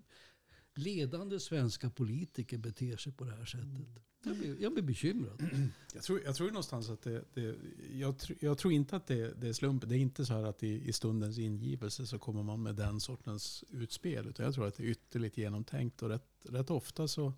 ledande 0.76 1.40
svenska 1.40 1.90
politiker 1.90 2.58
beter 2.58 2.98
sig 2.98 3.14
på 3.14 3.24
det 3.24 3.32
här 3.32 3.46
sättet. 3.46 4.04
Jag 4.24 4.38
blir, 4.38 4.62
jag 4.62 4.74
blir 4.74 4.84
bekymrad. 4.84 5.44
Jag 5.94 6.04
tror, 6.04 6.22
jag 6.26 6.36
tror 6.36 6.48
någonstans 6.48 6.90
att 6.90 7.02
det, 7.02 7.24
det 7.34 7.56
jag, 7.92 8.18
tr, 8.20 8.34
jag 8.40 8.58
tror 8.58 8.74
inte 8.74 8.96
att 8.96 9.08
det, 9.08 9.42
det 9.42 9.48
är 9.48 9.54
slump. 9.54 9.90
Det 9.90 9.96
är 9.96 10.00
inte 10.00 10.26
så 10.26 10.34
här 10.34 10.44
att 10.44 10.64
i, 10.64 10.90
i 10.90 10.94
stundens 10.94 11.38
ingivelse 11.38 12.08
så 12.08 12.20
kommer 12.20 12.44
man 12.44 12.64
med 12.64 12.76
den 12.76 13.00
sortens 13.00 13.64
utspel. 13.70 14.28
Utan 14.28 14.46
jag 14.46 14.54
tror 14.54 14.68
att 14.68 14.76
det 14.76 14.84
är 14.84 14.88
ytterligt 14.88 15.38
genomtänkt. 15.38 16.02
Och 16.02 16.10
rätt, 16.10 16.28
rätt 16.44 16.70
ofta 16.70 17.08
så, 17.08 17.34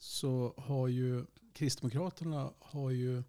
så 0.00 0.54
har 0.56 0.88
ju 0.88 1.24
Kristdemokraterna 1.52 2.52
har 2.58 2.90
ju 2.90 3.22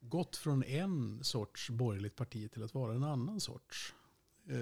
gått 0.00 0.36
från 0.36 0.62
en 0.64 1.24
sorts 1.24 1.70
borgerligt 1.70 2.16
parti 2.16 2.50
till 2.52 2.62
att 2.62 2.74
vara 2.74 2.94
en 2.94 3.04
annan 3.04 3.40
sorts. 3.40 3.94
Eh, 4.48 4.58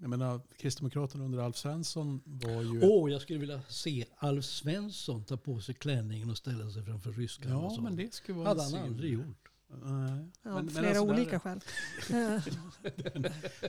Jag 0.00 0.10
menar, 0.10 0.40
Kristdemokraterna 0.58 1.24
under 1.24 1.38
Alf 1.38 1.56
Svensson 1.56 2.20
var 2.24 2.62
ju... 2.62 2.80
Åh, 2.82 3.12
jag 3.12 3.22
skulle 3.22 3.38
vilja 3.38 3.62
se 3.68 4.06
Alf 4.16 4.44
Svensson 4.44 5.24
ta 5.24 5.36
på 5.36 5.60
sig 5.60 5.74
klänningen 5.74 6.30
och 6.30 6.36
ställa 6.36 6.70
sig 6.70 6.84
framför 6.84 7.12
ryska 7.12 7.48
ja, 7.48 7.78
men 7.80 7.96
det 7.96 8.14
skulle 8.14 8.38
vara 8.38 8.48
hade 8.48 8.62
han 8.62 8.74
aldrig 8.74 9.12
gjort. 9.12 9.48
Nej. 9.82 10.30
Ja, 10.42 10.54
Men- 10.54 10.64
men 10.64 10.68
flera 10.74 10.88
alltså 10.88 11.04
där- 11.06 11.12
olika 11.14 11.40
skäl. 11.40 11.60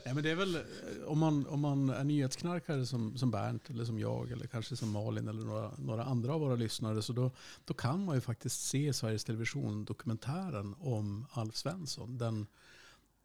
Nej, 0.06 0.14
men 0.14 0.24
det 0.24 0.32
är 0.32 0.36
väl, 0.36 0.58
om 1.06 1.20
man, 1.20 1.48
om 1.48 1.60
man 1.60 1.90
är 1.90 2.04
nyhetsknarkare 2.04 2.86
som, 2.86 3.18
som 3.18 3.32
Bernt 3.32 3.70
eller 3.70 3.86
som 3.86 4.00
jag 4.00 4.32
eller 4.32 4.48
kanske 4.48 4.76
som 4.76 4.92
Malin 4.92 5.28
eller 5.28 5.46
några, 5.46 5.72
några 5.78 6.04
andra 6.04 6.34
av 6.34 6.40
våra 6.42 6.56
lyssnare 6.56 7.02
så 7.02 7.14
då, 7.14 7.32
då 7.66 7.74
kan 7.74 8.06
man 8.06 8.16
ju 8.16 8.22
faktiskt 8.22 8.62
se 8.68 8.94
Sveriges 8.94 9.24
Television 9.24 9.86
dokumentären 9.86 10.76
om 10.80 11.26
Alf 11.32 11.56
Svensson. 11.56 12.18
Den 12.18 12.48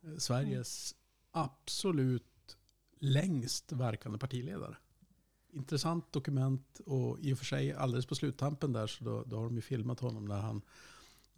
eh, 0.05 0.17
Sveriges 0.19 0.95
absolut 1.33 2.57
längst 2.99 3.73
verkande 3.73 4.19
partiledare. 4.19 4.77
Intressant 5.53 6.13
dokument 6.13 6.81
och 6.87 7.19
i 7.21 7.35
och 7.35 7.39
för 7.39 7.45
sig 7.45 7.73
alldeles 7.73 8.07
på 8.07 8.15
sluttampen 8.15 8.73
där 8.73 8.87
så 8.87 9.05
då, 9.05 9.25
då 9.27 9.37
har 9.37 9.45
de 9.45 9.55
ju 9.57 9.61
filmat 9.63 10.01
honom 10.01 10.25
när 10.25 10.41
han, 10.41 10.63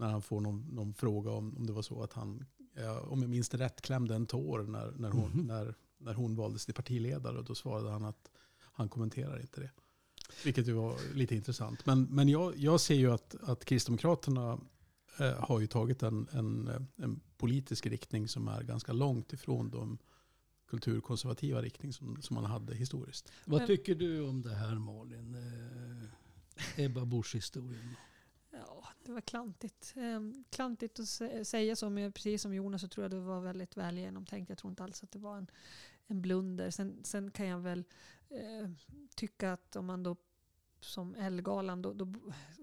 när 0.03 0.11
han 0.11 0.23
får 0.23 0.41
någon, 0.41 0.61
någon 0.73 0.95
fråga 0.95 1.31
om, 1.31 1.57
om 1.57 1.67
det 1.67 1.73
var 1.73 1.83
så 1.83 2.03
att 2.03 2.13
han 2.13 2.45
ja, 2.75 3.01
om 3.01 3.21
jag 3.23 3.31
minns 3.31 3.49
det 3.49 3.59
rätt, 3.59 3.81
klämde 3.81 4.15
en 4.15 4.27
tår 4.27 4.63
när, 4.63 4.91
när, 4.91 5.11
hon, 5.11 5.31
Mhm. 5.31 5.47
när, 5.47 5.75
när 5.99 6.15
hon 6.15 6.37
valdes 6.37 6.65
till 6.65 6.75
partiledare. 6.75 7.39
Och 7.39 7.45
då 7.45 7.55
svarade 7.55 7.91
han 7.91 8.05
att 8.05 8.31
han 8.61 8.89
kommenterar 8.89 9.41
inte 9.41 9.61
det. 9.61 9.71
Vilket 10.45 10.69
ju 10.69 10.73
var 10.73 11.15
lite 11.15 11.35
intressant. 11.35 11.87
Men, 11.87 12.03
men 12.05 12.29
jag, 12.29 12.57
jag 12.57 12.81
ser 12.81 12.95
ju 12.95 13.13
att, 13.13 13.35
att 13.43 13.65
Kristdemokraterna 13.65 14.59
eh, 15.19 15.33
har 15.39 15.61
ju 15.61 15.67
tagit 15.67 16.03
en, 16.03 16.27
en, 16.33 16.69
eh, 16.69 16.83
en 17.05 17.21
politisk 17.37 17.87
riktning 17.87 18.29
som 18.29 18.49
är 18.49 18.63
ganska 18.63 18.93
långt 18.93 19.33
ifrån 19.33 19.71
de 19.71 19.99
kulturkonservativa 20.67 21.63
riktning 21.63 21.93
som, 21.93 22.23
som 22.23 22.35
man 22.35 22.45
hade 22.45 22.75
historiskt. 22.75 23.33
Vad 23.45 23.61
Men- 23.61 23.67
tycker 23.67 23.95
du 23.95 24.21
om 24.29 24.43
det 24.43 24.55
här 24.55 24.75
Malin? 24.75 25.35
Eh, 25.35 26.85
Ebba 26.85 27.05
Busch 27.05 27.35
historien. 27.35 27.97
Ja, 28.53 28.89
det 29.05 29.13
var 29.13 29.21
klantigt. 29.21 29.93
Ehm, 29.97 30.45
klantigt 30.51 30.99
att 31.01 31.05
sä- 31.07 31.45
säga 31.45 31.77
så, 31.77 31.91
men 31.91 32.13
precis 32.13 32.43
som 32.43 32.55
Jonas 32.55 32.81
så 32.81 32.89
tror 32.89 33.05
jag 33.05 33.11
det 33.11 33.21
var 33.21 33.41
väldigt 33.41 33.77
väl 33.77 33.99
genomtänkt. 33.99 34.49
Jag 34.49 34.59
tror 34.59 34.71
inte 34.71 34.85
alls 34.85 35.03
att 35.03 35.11
det 35.13 35.19
var 35.19 35.37
en, 35.39 35.47
en 36.07 36.23
blunder. 36.23 36.71
Sen, 36.71 37.01
sen 37.05 37.31
kan 37.31 37.47
jag 37.47 37.59
väl 37.59 37.85
eh, 38.31 38.71
tycka 39.17 39.53
att 39.53 39.77
om 39.77 39.87
man 39.87 40.03
då 40.03 40.17
som 40.81 41.15
Ellegalan, 41.15 41.83
då, 41.83 41.93
då 41.93 42.13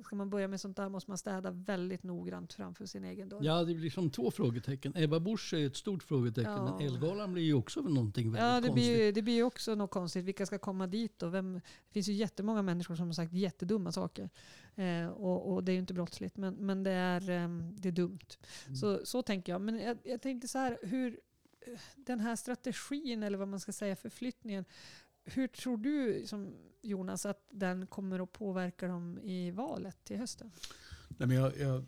ska 0.06 0.16
man 0.16 0.30
börja 0.30 0.48
med 0.48 0.62
sånt 0.62 0.78
där 0.78 0.90
måste 0.90 1.12
man 1.12 1.18
städa 1.18 1.52
väldigt 1.52 2.04
noggrant 2.04 2.54
framför 2.54 2.86
sin 2.86 3.04
egen 3.04 3.30
dörr. 3.30 3.40
Ja, 3.44 3.64
det 3.64 3.74
blir 3.76 3.90
som 3.90 4.10
två 4.10 4.32
frågetecken. 4.32 4.94
Ebba 4.96 5.20
Busch 5.20 5.54
är 5.54 5.68
ett 5.68 5.76
stort 5.76 6.04
frågetecken, 6.04 6.52
Ja. 6.52 6.78
men 6.78 6.88
Elgalan 6.88 7.34
blir 7.34 7.44
ju 7.44 7.54
också 7.54 7.82
någonting 7.82 8.32
väldigt 8.32 8.42
Ja, 8.44 8.62
det 8.62 8.68
konstigt. 8.68 8.74
blir, 8.74 9.06
ju, 9.06 9.12
det 9.12 9.22
blir 9.22 9.34
ju 9.34 9.44
också 9.44 9.76
något 9.76 9.92
konstigt. 9.92 10.26
Vilka 10.26 10.46
ska 10.46 10.58
komma 10.60 10.88
dit 10.88 11.24
och 11.24 11.34
vem? 11.34 11.54
Det 11.54 11.92
finns 11.94 12.08
ju 12.10 12.14
jättemånga 12.14 12.62
människor 12.62 12.96
som 12.96 13.06
har 13.06 13.14
sagt 13.14 13.34
jättedumma 13.34 13.92
saker. 13.92 14.30
Eh, 14.80 15.08
och, 15.08 15.54
och 15.54 15.64
det 15.64 15.72
är 15.72 15.74
ju 15.74 15.80
inte 15.80 15.94
brottsligt, 15.94 16.38
men, 16.38 16.54
men 16.54 16.84
det, 16.84 16.92
är, 16.92 17.30
ehm, 17.30 17.76
det 17.76 17.88
är 17.88 17.92
dumt. 17.92 18.20
Mm. 18.66 18.76
Så, 18.76 19.06
så 19.06 19.22
tänker 19.22 19.52
jag. 19.52 19.62
Men 19.62 19.80
jag, 19.80 19.98
jag 20.04 20.22
tänkte 20.22 20.48
så 20.48 20.58
här, 20.58 20.80
hur 20.82 21.20
eh, 21.62 21.80
den 21.96 22.20
här 22.20 22.36
strategin, 22.36 23.24
eller 23.24 23.38
vad 23.38 23.48
man 23.48 23.60
ska 23.60 23.72
säga, 23.72 23.96
förflyttningen. 23.96 24.66
Hur 25.24 25.48
tror 25.48 25.78
du, 25.78 26.24
som 26.28 26.56
Jonas, 26.82 27.26
att 27.26 27.48
den 27.52 27.88
kommer 27.88 28.24
att 28.24 28.32
påverka 28.32 28.88
dem 28.88 29.20
i 29.24 29.52
valet 29.52 30.04
till 30.04 30.18
hösten? 30.18 30.52
Nej, 31.08 31.28
men 31.28 31.38
jag, 31.38 31.58
jag, 31.58 31.86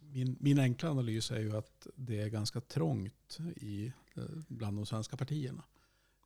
min, 0.00 0.36
min 0.40 0.58
enkla 0.58 0.90
analys 0.90 1.30
är 1.30 1.40
ju 1.40 1.56
att 1.56 1.86
det 1.94 2.20
är 2.20 2.28
ganska 2.28 2.60
trångt 2.60 3.38
i, 3.56 3.92
eh, 4.14 4.22
bland 4.48 4.78
de 4.78 4.86
svenska 4.86 5.16
partierna. 5.16 5.64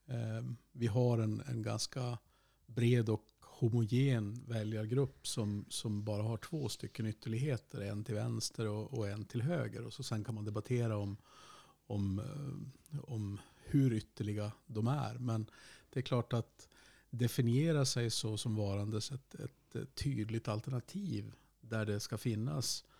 Eh, 0.05 0.45
vi 0.71 0.87
har 0.87 1.17
en, 1.17 1.41
en 1.47 1.61
ganska 1.61 2.17
bred 2.65 3.09
och 3.09 3.25
homogen 3.57 4.43
väljargrupp 4.47 5.27
som, 5.27 5.65
som 5.69 6.03
bara 6.03 6.23
har 6.23 6.37
två 6.37 6.69
stycken 6.69 7.05
ytterligheter. 7.05 7.81
En 7.81 8.03
till 8.03 8.15
vänster 8.15 8.67
och, 8.67 8.93
och 8.93 9.07
en 9.09 9.25
till 9.25 9.41
höger. 9.41 9.85
Och 9.85 9.93
så 9.93 10.03
sen 10.03 10.23
kan 10.23 10.35
man 10.35 10.45
debattera 10.45 10.97
om, 10.97 11.17
om, 11.87 12.19
eh, 12.19 12.99
om 13.03 13.39
hur 13.55 13.93
ytterliga 13.93 14.51
de 14.65 14.87
är. 14.87 15.17
Men 15.19 15.45
det 15.89 15.99
är 15.99 16.03
klart 16.03 16.33
att 16.33 16.67
definiera 17.09 17.85
sig 17.85 18.09
så 18.09 18.37
som 18.37 18.55
varandes 18.55 19.11
ett, 19.11 19.35
ett, 19.35 19.75
ett 19.75 19.95
tydligt 19.95 20.47
alternativ 20.47 21.33
där 21.61 21.85
det 21.85 21.99
ska 21.99 22.17
finnas 22.17 22.83
eh, 22.83 22.94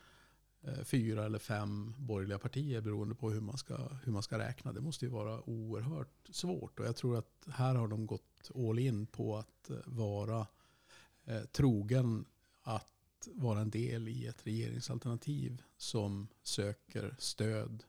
Eh, 0.68 0.84
fyra 0.84 1.26
eller 1.26 1.40
fem 1.40 1.94
borgerliga 1.98 2.40
partier 2.40 2.82
beroende 2.82 3.16
på 3.16 3.30
hur 3.30 3.42
man, 3.42 3.58
ska, 3.58 3.78
hur 4.04 4.12
man 4.12 4.24
ska 4.24 4.40
räkna. 4.40 4.74
Det 4.74 4.82
måste 4.82 5.06
ju 5.06 5.12
vara 5.12 5.50
oerhört 5.50 6.30
svårt. 6.30 6.80
Och 6.80 6.86
jag 6.86 6.96
tror 6.96 7.18
att 7.18 7.48
här 7.48 7.76
har 7.76 7.88
de 7.88 8.06
gått 8.06 8.52
all 8.56 8.80
in 8.80 9.06
på 9.06 9.38
att 9.38 9.70
eh, 9.70 9.78
vara 9.86 10.48
eh, 11.26 11.42
trogen 11.42 12.26
att 12.62 13.28
vara 13.34 13.60
en 13.60 13.70
del 13.70 14.08
i 14.08 14.28
ett 14.28 14.48
regeringsalternativ 14.48 15.62
som 15.78 16.28
söker 16.44 17.16
stöd 17.20 17.84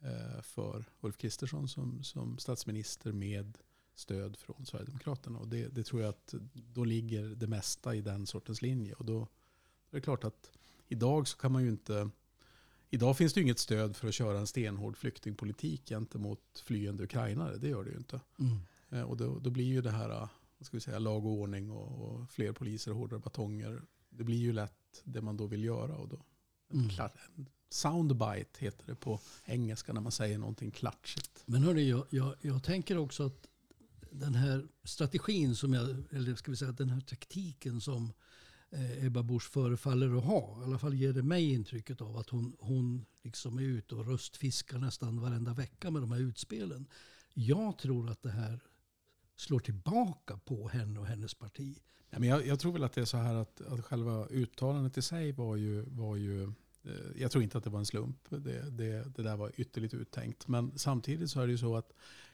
eh, 0.00 0.42
för 0.42 0.84
Ulf 1.00 1.16
Kristersson 1.16 1.68
som, 1.68 2.02
som 2.02 2.38
statsminister 2.38 3.12
med 3.12 3.58
stöd 3.94 4.36
från 4.36 4.66
Sverigedemokraterna. 4.66 5.38
Och 5.38 5.48
det, 5.48 5.68
det 5.68 5.82
tror 5.82 6.02
jag 6.02 6.08
att 6.08 6.34
då 6.52 6.84
ligger 6.84 7.24
det 7.24 7.46
mesta 7.46 7.94
i 7.94 8.00
den 8.00 8.26
sortens 8.26 8.62
linje. 8.62 8.94
Och 8.94 9.04
då 9.04 9.20
är 9.90 9.96
det 9.96 10.00
klart 10.00 10.24
att 10.24 10.55
idag 10.88 11.28
så 11.28 11.36
kan 11.36 11.52
man 11.52 11.62
ju 11.62 11.68
inte 11.68 12.10
Idag 12.90 13.16
finns 13.16 13.32
det 13.32 13.40
ju 13.40 13.44
inget 13.44 13.58
stöd 13.58 13.96
för 13.96 14.08
att 14.08 14.14
köra 14.14 14.38
en 14.38 14.46
stenhård 14.46 14.96
flyktingpolitik 14.96 15.88
gentemot 15.88 16.62
flyende 16.64 17.04
ukrainare. 17.04 17.56
Det 17.56 17.68
gör 17.68 17.84
det 17.84 17.90
ju 17.90 17.96
inte. 17.96 18.20
Mm. 18.38 18.56
Eh, 18.90 19.02
Och 19.02 19.16
då, 19.16 19.38
då 19.38 19.50
blir 19.50 19.64
ju 19.64 19.82
det 19.82 19.90
här 19.90 20.10
eh, 20.10 20.28
vad 20.58 20.66
ska 20.66 20.76
vi 20.76 20.80
säga, 20.80 20.98
lag 20.98 21.26
och 21.26 21.32
ordning 21.32 21.70
och, 21.70 22.02
och 22.08 22.30
fler 22.30 22.52
poliser 22.52 22.90
och 22.90 22.96
hårdare 22.96 23.20
batonger. 23.20 23.82
Det 24.10 24.24
blir 24.24 24.36
ju 24.36 24.52
lätt 24.52 25.02
det 25.04 25.20
man 25.22 25.36
då 25.36 25.46
vill 25.46 25.64
göra. 25.64 25.96
Och 25.96 26.08
då, 26.08 26.20
Mm. 26.72 26.88
klart, 26.88 27.12
soundbite 27.70 28.50
heter 28.58 28.86
det 28.86 28.94
på 28.94 29.20
engelska 29.44 29.92
när 29.92 30.00
man 30.00 30.12
säger 30.12 30.38
någonting 30.38 30.70
klatschigt. 30.70 31.42
Men 31.46 31.62
hörni, 31.62 31.90
jag, 31.90 32.06
jag, 32.10 32.34
jag 32.40 32.62
tänker 32.62 32.98
också 32.98 33.26
att 33.26 33.46
den 34.10 34.34
här 34.34 34.66
strategin 34.84 35.56
som 35.56 35.74
jag, 35.74 36.04
eller 36.10 36.34
ska 36.34 36.50
vi 36.50 36.56
säga 36.56 36.72
den 36.72 36.90
här 36.90 37.00
taktiken 37.00 37.80
som 37.80 38.12
Eh, 38.70 39.04
Ebba 39.06 39.22
Busch 39.22 39.50
förefaller 39.50 40.18
att 40.18 40.24
ha. 40.24 40.60
I 40.62 40.64
alla 40.64 40.78
fall 40.78 40.94
ger 40.94 41.12
det 41.12 41.22
mig 41.22 41.52
intrycket 41.52 42.00
av 42.00 42.16
att 42.16 42.28
hon, 42.28 42.56
hon 42.58 43.06
liksom 43.22 43.58
är 43.58 43.62
ute 43.62 43.94
och 43.94 44.06
röstfiskar 44.06 44.78
nästan 44.78 45.20
varenda 45.20 45.54
vecka 45.54 45.90
med 45.90 46.02
de 46.02 46.12
här 46.12 46.20
utspelen. 46.20 46.86
Jag 47.34 47.78
tror 47.78 48.10
att 48.10 48.22
det 48.22 48.30
här 48.30 48.60
slår 49.36 49.60
tillbaka 49.60 50.38
på 50.44 50.68
henne 50.68 51.00
och 51.00 51.06
hennes 51.06 51.34
parti. 51.34 51.78
Ja, 52.10 52.18
men 52.18 52.28
jag, 52.28 52.46
jag 52.46 52.60
tror 52.60 52.72
väl 52.72 52.84
att 52.84 52.92
det 52.92 53.00
är 53.00 53.04
så 53.04 53.16
här 53.16 53.34
att, 53.34 53.60
att 53.60 53.84
själva 53.84 54.26
uttalandet 54.26 54.98
i 54.98 55.02
sig 55.02 55.32
var 55.32 55.56
ju, 55.56 55.82
var 55.82 56.16
ju 56.16 56.42
eh, 56.42 56.90
jag 57.16 57.30
tror 57.30 57.44
inte 57.44 57.58
att 57.58 57.64
det 57.64 57.70
var 57.70 57.78
en 57.78 57.86
slump. 57.86 58.18
Det, 58.28 58.70
det, 58.70 59.16
det 59.16 59.22
där 59.22 59.36
var 59.36 59.52
ytterligt 59.56 59.94
uttänkt. 59.94 60.48
Men 60.48 60.78
samtidigt 60.78 61.30
så 61.30 61.40
är 61.40 61.46
det 61.46 61.52
ju 61.52 61.58
så 61.58 61.76
att 61.76 61.92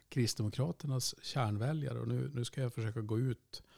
Kristdemokraternas 0.09 1.15
kärnväljare, 1.23 2.01
och 2.01 2.09
nu, 2.09 2.31
nu 2.35 2.45
ska 2.45 2.61
jag 2.61 2.75
försöka 2.75 3.01
gå 3.01 3.19
ut 3.19 3.63
eh, 3.63 3.72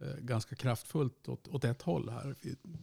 Eh, 0.00 0.16
ganska 0.18 0.56
kraftfullt 0.56 1.28
åt, 1.28 1.48
åt 1.48 1.64
ett 1.64 1.82
håll 1.82 2.08
här. 2.08 2.34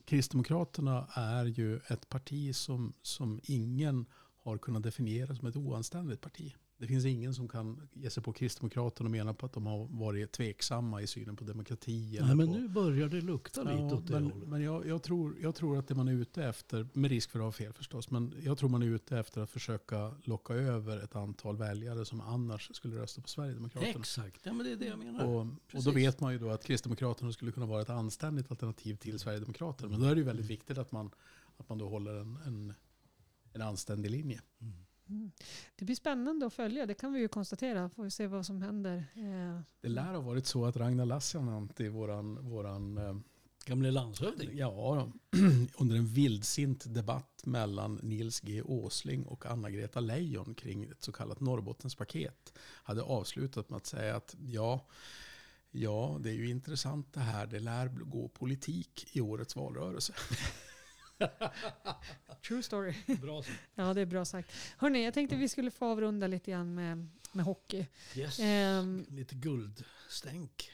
Kristdemokraterna 0.06 1.08
är 1.14 1.46
ju 1.46 1.78
ett 1.78 2.10
parti 2.10 2.56
som, 2.56 2.94
som 3.02 3.40
ingen 3.44 4.06
har 4.44 4.58
kunnat 4.58 4.84
definiera 4.84 5.36
som 5.36 5.48
ett 5.48 5.56
oanständigt 5.56 6.22
parti. 6.22 6.56
Det 6.78 6.88
finns 6.88 7.06
ingen 7.06 7.34
som 7.34 7.48
kan 7.48 7.90
ge 7.94 8.10
sig 8.10 8.24
på 8.24 8.34
Kristdemokraterna 8.34 9.08
och 9.08 9.12
mena 9.12 9.34
på 9.34 9.46
att 9.46 9.54
de 9.54 9.66
har 9.66 9.88
varit 9.88 10.32
tveksamma 10.32 11.02
i 11.02 11.08
synen 11.08 11.36
på 11.36 11.44
demokrati. 11.44 12.18
Nej, 12.22 12.36
men 12.36 12.48
på, 12.48 12.54
nu 12.54 12.68
börjar 12.68 13.08
det 13.08 13.22
lukta 13.22 13.64
lite 13.64 13.76
Ja, 13.76 13.94
åt 13.96 14.08
det 14.08 14.14
men, 14.14 14.32
hållet. 14.32 14.48
men 14.50 14.62
jag, 14.62 14.88
jag, 14.88 15.04
tror, 15.04 15.36
jag 15.42 15.56
tror 15.56 15.78
att 15.78 15.88
det 15.88 15.96
man 15.96 16.08
är 16.08 16.14
ute 16.14 16.44
efter, 16.44 16.88
med 16.94 17.12
risk 17.12 17.32
för 17.32 17.40
att 17.40 17.46
ha 17.46 17.52
fel 17.52 17.74
förstås, 17.74 18.12
men 18.12 18.34
jag 18.44 18.58
tror 18.58 18.70
man 18.70 18.84
är 18.84 18.88
ute 18.88 19.18
efter 19.20 19.42
att 19.42 19.50
försöka 19.50 20.16
locka 20.24 20.54
över 20.54 20.98
ett 21.04 21.16
antal 21.16 21.58
väljare 21.58 22.06
som 22.06 22.22
annars 22.22 22.76
skulle 22.76 22.96
rösta 22.96 23.22
på 23.22 23.28
Sverigedemokraterna. 23.28 24.00
Exakt, 24.00 24.46
ja, 24.46 24.54
men 24.54 24.66
det 24.66 24.72
är 24.72 24.76
det 24.76 24.86
jag 24.86 25.00
menar. 25.00 25.26
Och, 25.26 25.48
och 25.74 25.84
då 25.84 25.92
vet 25.92 26.20
man 26.20 26.34
ju 26.34 26.40
då 26.40 26.50
att 26.50 26.64
Kristdemokraterna 26.64 27.32
skulle 27.32 27.52
kunna 27.52 27.66
vara 27.66 27.82
ett 27.82 27.90
anständigt 27.90 28.52
alternativ 28.52 28.96
till 28.96 29.20
Sverigedemokraterna. 29.20 29.90
Men 29.90 30.00
då 30.00 30.06
är 30.06 30.16
det 30.16 30.20
ju 30.20 30.26
väldigt 30.26 30.50
viktigt 30.50 30.78
att 30.78 30.92
man, 30.92 31.12
att 31.58 31.70
man 31.70 31.78
då 31.78 31.90
håller 31.90 32.16
en, 32.16 32.38
en, 32.46 32.74
en 33.54 33.62
anständig 33.62 34.12
linje. 34.12 34.42
Mm. 34.62 35.32
Det 35.76 35.86
blir 35.86 35.96
spännande 35.96 36.46
att 36.46 36.54
följa, 36.54 36.86
det 36.86 36.94
kan 36.94 37.14
vi 37.14 37.20
ju 37.20 37.28
konstatera. 37.28 37.90
Får 37.90 38.04
vi 38.04 38.12
se 38.12 38.28
vad 38.28 38.46
som 38.46 38.62
händer. 38.62 39.06
Eh, 39.16 39.62
Det 39.82 39.90
lär 39.90 40.14
ha 40.14 40.22
varit 40.22 40.46
så 40.46 40.66
att 40.66 40.78
Ragnar 40.78 41.06
Lassinantti, 41.06 41.88
våran, 41.90 42.50
våran 42.50 42.98
eh, 42.98 43.16
Gamle 43.66 43.92
landshövding. 43.92 44.58
Ja, 44.58 45.12
under 45.78 45.96
en 45.96 46.06
vildsint 46.06 46.94
debatt 46.94 47.42
mellan 47.46 47.96
Nils 47.96 48.40
G. 48.40 48.62
Åsling 48.62 49.26
och 49.26 49.46
Anna-Greta 49.46 50.00
Leijon 50.00 50.56
kring 50.56 50.84
ett 50.84 51.04
så 51.04 51.12
kallat 51.12 51.40
Norrbottenspaket 51.40 52.54
hade 52.60 53.02
avslutat 53.02 53.70
med 53.70 53.78
att 53.78 53.86
säga 53.86 54.16
att 54.16 54.36
ja, 54.40 54.88
ja, 55.72 56.18
det 56.20 56.30
är 56.30 56.34
ju 56.34 56.50
intressant 56.50 57.14
det 57.14 57.20
här. 57.20 57.48
Det 57.48 57.60
lär 57.60 57.88
gå 57.88 58.28
politik 58.28 59.08
i 59.12 59.22
årets 59.22 59.56
valrörelse. 59.56 60.14
true 62.48 62.64
story. 62.64 62.94
Bra 63.22 63.44
så. 63.44 63.52
Ja, 63.76 63.94
det 63.94 64.02
är 64.02 64.06
bra 64.06 64.26
sagt. 64.26 64.52
Hörrni, 64.78 65.04
jag 65.06 65.14
tänkte 65.14 65.36
vi 65.36 65.50
skulle 65.50 65.72
få 65.72 65.86
avrunda 65.86 66.28
lite 66.28 66.52
grann 66.52 66.76
med, 66.76 67.10
med 67.32 67.46
hockey. 67.46 67.86
Yes. 68.16 68.40
Ehm, 68.40 69.06
Lite 69.10 69.36
guldstänk. 69.36 70.72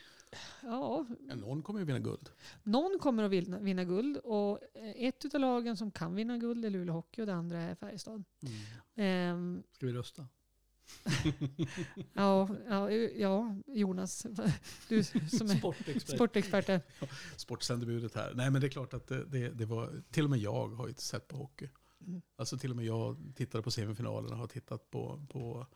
ja, 0.62 1.06
någon 1.36 1.64
kommer 1.64 1.80
ju 1.80 1.86
vinna 1.86 2.00
guld. 2.00 2.30
någon 2.64 3.00
kommer 3.00 3.24
att 3.24 3.32
vinna, 3.32 3.60
vinna 3.60 3.84
guld 3.84 4.18
och 4.18 4.60
eh, 4.74 5.08
ett 5.08 5.36
av 5.36 5.42
lagen 5.42 5.78
som 5.78 5.92
kan 5.92 6.16
vinna 6.16 6.38
guld 6.38 6.66
är 6.66 6.70
Luleå 6.70 6.94
Hockey 6.94 7.22
och 7.22 7.26
det 7.28 7.34
andra 7.34 7.62
är 7.62 7.76
Färjestad. 7.76 8.24
Mm. 8.42 8.56
Ehm, 8.96 9.64
Ska 9.72 9.86
vi 9.86 9.94
rösta? 9.94 10.28
Ja, 12.14 12.50
ja, 12.70 12.92
ja, 12.92 13.56
Jonas, 13.68 14.26
du 14.90 15.04
som 15.04 15.50
är 15.50 15.58
Sportexpert. 15.58 16.16
sportexpert. 16.16 16.84
Sportsändebudet 17.36 18.16
här. 18.16 18.34
Nej 18.36 18.52
men 18.52 18.62
det 18.62 18.68
är 18.68 18.72
klart 18.72 18.94
att 18.94 19.08
det, 19.08 19.26
det, 19.26 19.50
det 19.50 19.66
var, 19.66 20.04
till 20.12 20.24
och 20.24 20.30
med 20.30 20.40
jag 20.40 20.68
har 20.68 20.88
ju 20.88 20.94
sett 20.94 21.28
på 21.28 21.38
hockey. 21.38 21.70
Mm. 22.08 22.22
Alltså 22.36 22.58
till 22.58 22.70
och 22.70 22.76
med 22.76 22.86
jag 22.86 23.34
tittade 23.36 23.64
på 23.64 23.72
semifinalerna 23.72 24.34
och 24.34 24.40
har 24.40 24.48
tittat 24.48 24.92
på, 24.92 25.26
på, 25.30 25.68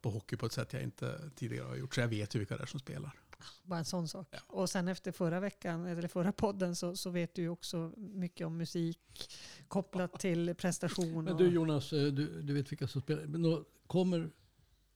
på 0.00 0.10
hockey 0.10 0.36
på 0.36 0.46
ett 0.46 0.52
sätt 0.52 0.72
jag 0.72 0.82
inte 0.82 1.30
tidigare 1.36 1.68
har 1.68 1.76
gjort. 1.76 1.94
Så 1.94 2.00
jag 2.00 2.08
vet 2.08 2.34
ju 2.34 2.38
vilka 2.38 2.56
det 2.56 2.62
är 2.62 2.66
som 2.66 2.80
spelar. 2.80 3.20
Bara 3.62 3.78
en 3.78 3.84
sån 3.84 4.08
sak. 4.08 4.28
Ja. 4.30 4.38
Och 4.46 4.70
sen 4.70 4.88
efter 4.88 5.12
förra 5.12 5.40
veckan, 5.40 5.86
eller 5.86 6.08
förra 6.08 6.32
podden, 6.32 6.76
så, 6.76 6.96
så 6.96 7.10
vet 7.10 7.34
du 7.34 7.42
ju 7.42 7.48
också 7.48 7.92
mycket 7.96 8.46
om 8.46 8.56
musik 8.56 9.30
kopplat 9.68 10.20
till 10.20 10.54
prestation. 10.54 11.24
Men 11.24 11.36
du 11.36 11.48
Jonas, 11.48 11.92
eh, 11.92 12.06
du, 12.06 12.42
du 12.42 12.54
vet 12.54 12.72
vilka 12.72 12.88
som 12.88 13.00
spelar. 13.00 13.24
Men 13.26 13.42
då 13.42 13.64
kommer 13.86 14.30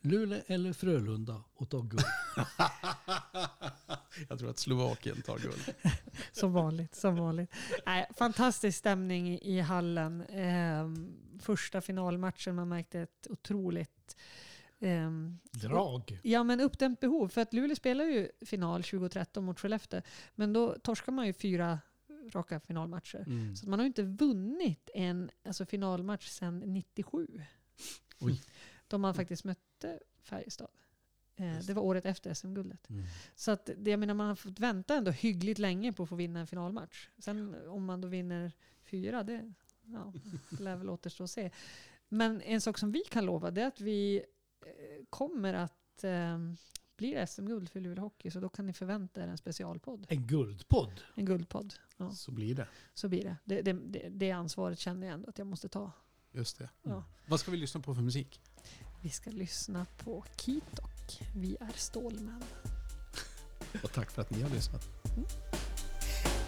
Luleå 0.01 0.41
eller 0.47 0.73
Frölunda 0.73 1.43
att 1.59 1.71
ta 1.71 1.81
guld? 1.81 2.05
jag 4.29 4.39
tror 4.39 4.51
att 4.51 4.59
Slovakien 4.59 5.23
tar 5.23 5.39
guld. 5.39 5.75
Som 6.33 6.53
vanligt. 6.53 6.95
Som 6.95 7.17
vanligt. 7.17 7.53
Nej, 7.87 8.07
fantastisk 8.17 8.79
stämning 8.79 9.39
i- 9.39 9.61
hallen. 9.61 10.21
Ehm, 10.29 11.17
första 11.41 11.81
finalmatchen, 11.81 12.55
man 12.55 12.69
märkte 12.69 13.01
ett 13.01 13.27
otroligt 13.31 14.17
ehm, 14.81 15.39
Drag. 15.53 16.21
Ja, 16.23 16.45
men 16.45 16.61
uppdämt 16.61 17.01
behov. 17.01 17.29
För 17.29 17.41
att 17.41 17.53
Luleå 17.53 17.77
spelar 17.77 18.05
ju 18.05 18.29
final 18.47 18.83
2013 18.83 19.45
mot 19.45 19.61
Skellefteå. 19.61 20.03
Men 20.35 20.53
då 20.53 20.77
torskar 20.83 21.13
man 21.13 21.27
ju 21.27 21.33
fyra 21.33 21.79
raka 22.33 22.61
finalmatcher. 22.61 23.25
Mm. 23.27 23.57
Så 23.57 23.65
att 23.65 23.69
man 23.69 23.79
har 23.79 23.85
ju 23.85 23.89
inte 23.89 24.03
vunnit 24.03 24.91
en 24.95 25.31
alltså 25.45 25.67
finalmatch 25.67 26.29
sedan 26.29 26.59
97. 26.59 27.29
Oj. 28.21 28.43
Då 28.89 28.99
man 28.99 29.15
faktiskt 29.15 29.45
mötte 29.45 30.01
Färjestad. 30.23 30.71
Eh, 31.37 31.59
det 31.59 31.75
var 31.75 31.83
året 31.83 32.07
efter 32.07 32.35
SM-guldet. 32.35 32.91
Mm. 32.91 33.05
Så 33.35 33.51
att 33.51 33.71
det, 33.77 33.91
jag 33.91 34.01
menar, 34.01 34.15
man 34.15 34.27
har 34.27 34.35
fått 34.35 34.61
vänta 34.61 34.95
ändå 34.95 35.11
hyggligt 35.11 35.59
länge 35.59 35.93
på 35.93 36.03
att 36.03 36.09
få 36.09 36.17
vinna 36.17 36.41
en 36.41 36.47
finalmatch. 36.47 37.09
Sen 37.19 37.55
om 37.69 37.85
man 37.85 38.01
då 38.01 38.09
vinner 38.09 38.53
fyra, 38.83 39.23
det 39.23 39.53
ja, 39.85 40.13
lär 40.59 40.77
väl 40.77 40.91
återstå 40.91 41.25
att 41.25 41.31
se. 41.31 41.51
Men 42.09 42.41
en 42.41 42.61
sak 42.61 42.79
som 42.79 42.93
vi 42.93 43.03
kan 43.11 43.25
lova 43.27 43.51
det 43.51 43.63
är 43.63 43.67
att 43.67 43.81
vi 43.81 44.23
eh, 44.61 45.05
kommer 45.11 45.55
att 45.55 46.05
eh, 46.05 46.39
bli 46.97 47.15
det 47.15 47.27
SM-guld 47.27 47.71
för 47.71 47.81
Luleå 47.81 48.05
Hockey. 48.05 48.31
Så 48.31 48.41
då 48.41 48.49
kan 48.49 48.67
ni 48.67 48.73
förvänta 48.73 49.23
er 49.23 49.29
en 49.29 49.39
specialpodd. 49.39 50.07
En 50.09 50.27
guldpodd. 50.27 51.01
En 51.15 51.25
guldpodd. 51.25 51.75
Ja, 51.97 52.11
Så 52.11 52.31
blir 52.31 52.55
det. 52.55 52.69
så 52.95 53.09
blir 53.09 53.25
det. 53.25 53.37
Det, 53.45 53.63
det, 53.63 53.73
det. 53.73 54.09
det 54.09 54.31
ansvaret 54.31 54.79
känner 54.79 55.07
jag 55.07 55.15
ändå 55.15 55.29
att 55.29 55.39
jag 55.39 55.47
måste 55.47 55.69
ta. 55.69 55.93
Just 56.33 56.59
det. 56.59 56.71
Ja. 56.83 57.05
Vad 57.27 57.41
ska 57.41 57.51
vi 57.51 57.57
lyssna 57.57 57.81
på 57.81 57.95
för 57.95 58.03
musik? 58.03 58.41
Vi 59.01 59.11
ska 59.11 59.31
lyssna 59.31 59.87
på 60.05 60.25
Kitok. 60.37 61.23
Vi 61.35 61.57
är 61.61 61.73
Stålmän. 61.77 62.45
Och 63.83 63.93
tack 63.93 64.11
för 64.11 64.23
att 64.23 64.31
ni 64.31 64.43
har 64.43 64.51
lyssnat. 64.51 64.83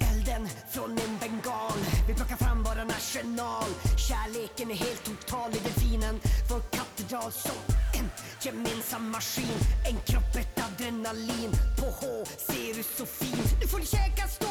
Elden 0.01 0.49
från 0.71 0.91
en 0.91 1.19
bengal. 1.21 1.79
Vi 2.09 2.15
plockar 2.15 2.37
fram 2.37 2.63
våran 2.63 2.91
arsenal. 2.91 3.71
Kärleken 4.09 4.71
är 4.71 4.75
helt 4.75 5.05
total 5.05 5.51
i 5.51 5.59
delfinen. 5.59 6.21
Vår 6.51 6.61
katedral 6.61 7.33
som 7.33 7.57
en 7.99 8.09
gemensam 8.43 9.11
maskin. 9.11 9.59
En 9.89 9.97
kropp, 10.07 10.37
ett 10.37 10.65
adrenalin. 10.65 11.51
På 11.79 11.87
H 11.87 12.25
ser 12.39 12.75
du 12.75 12.83
så 12.83 13.07
fint. 13.07 13.61
Nu 13.61 13.67
får 13.67 13.79
du 13.79 13.87
käka 13.87 14.29
stål 14.29 14.50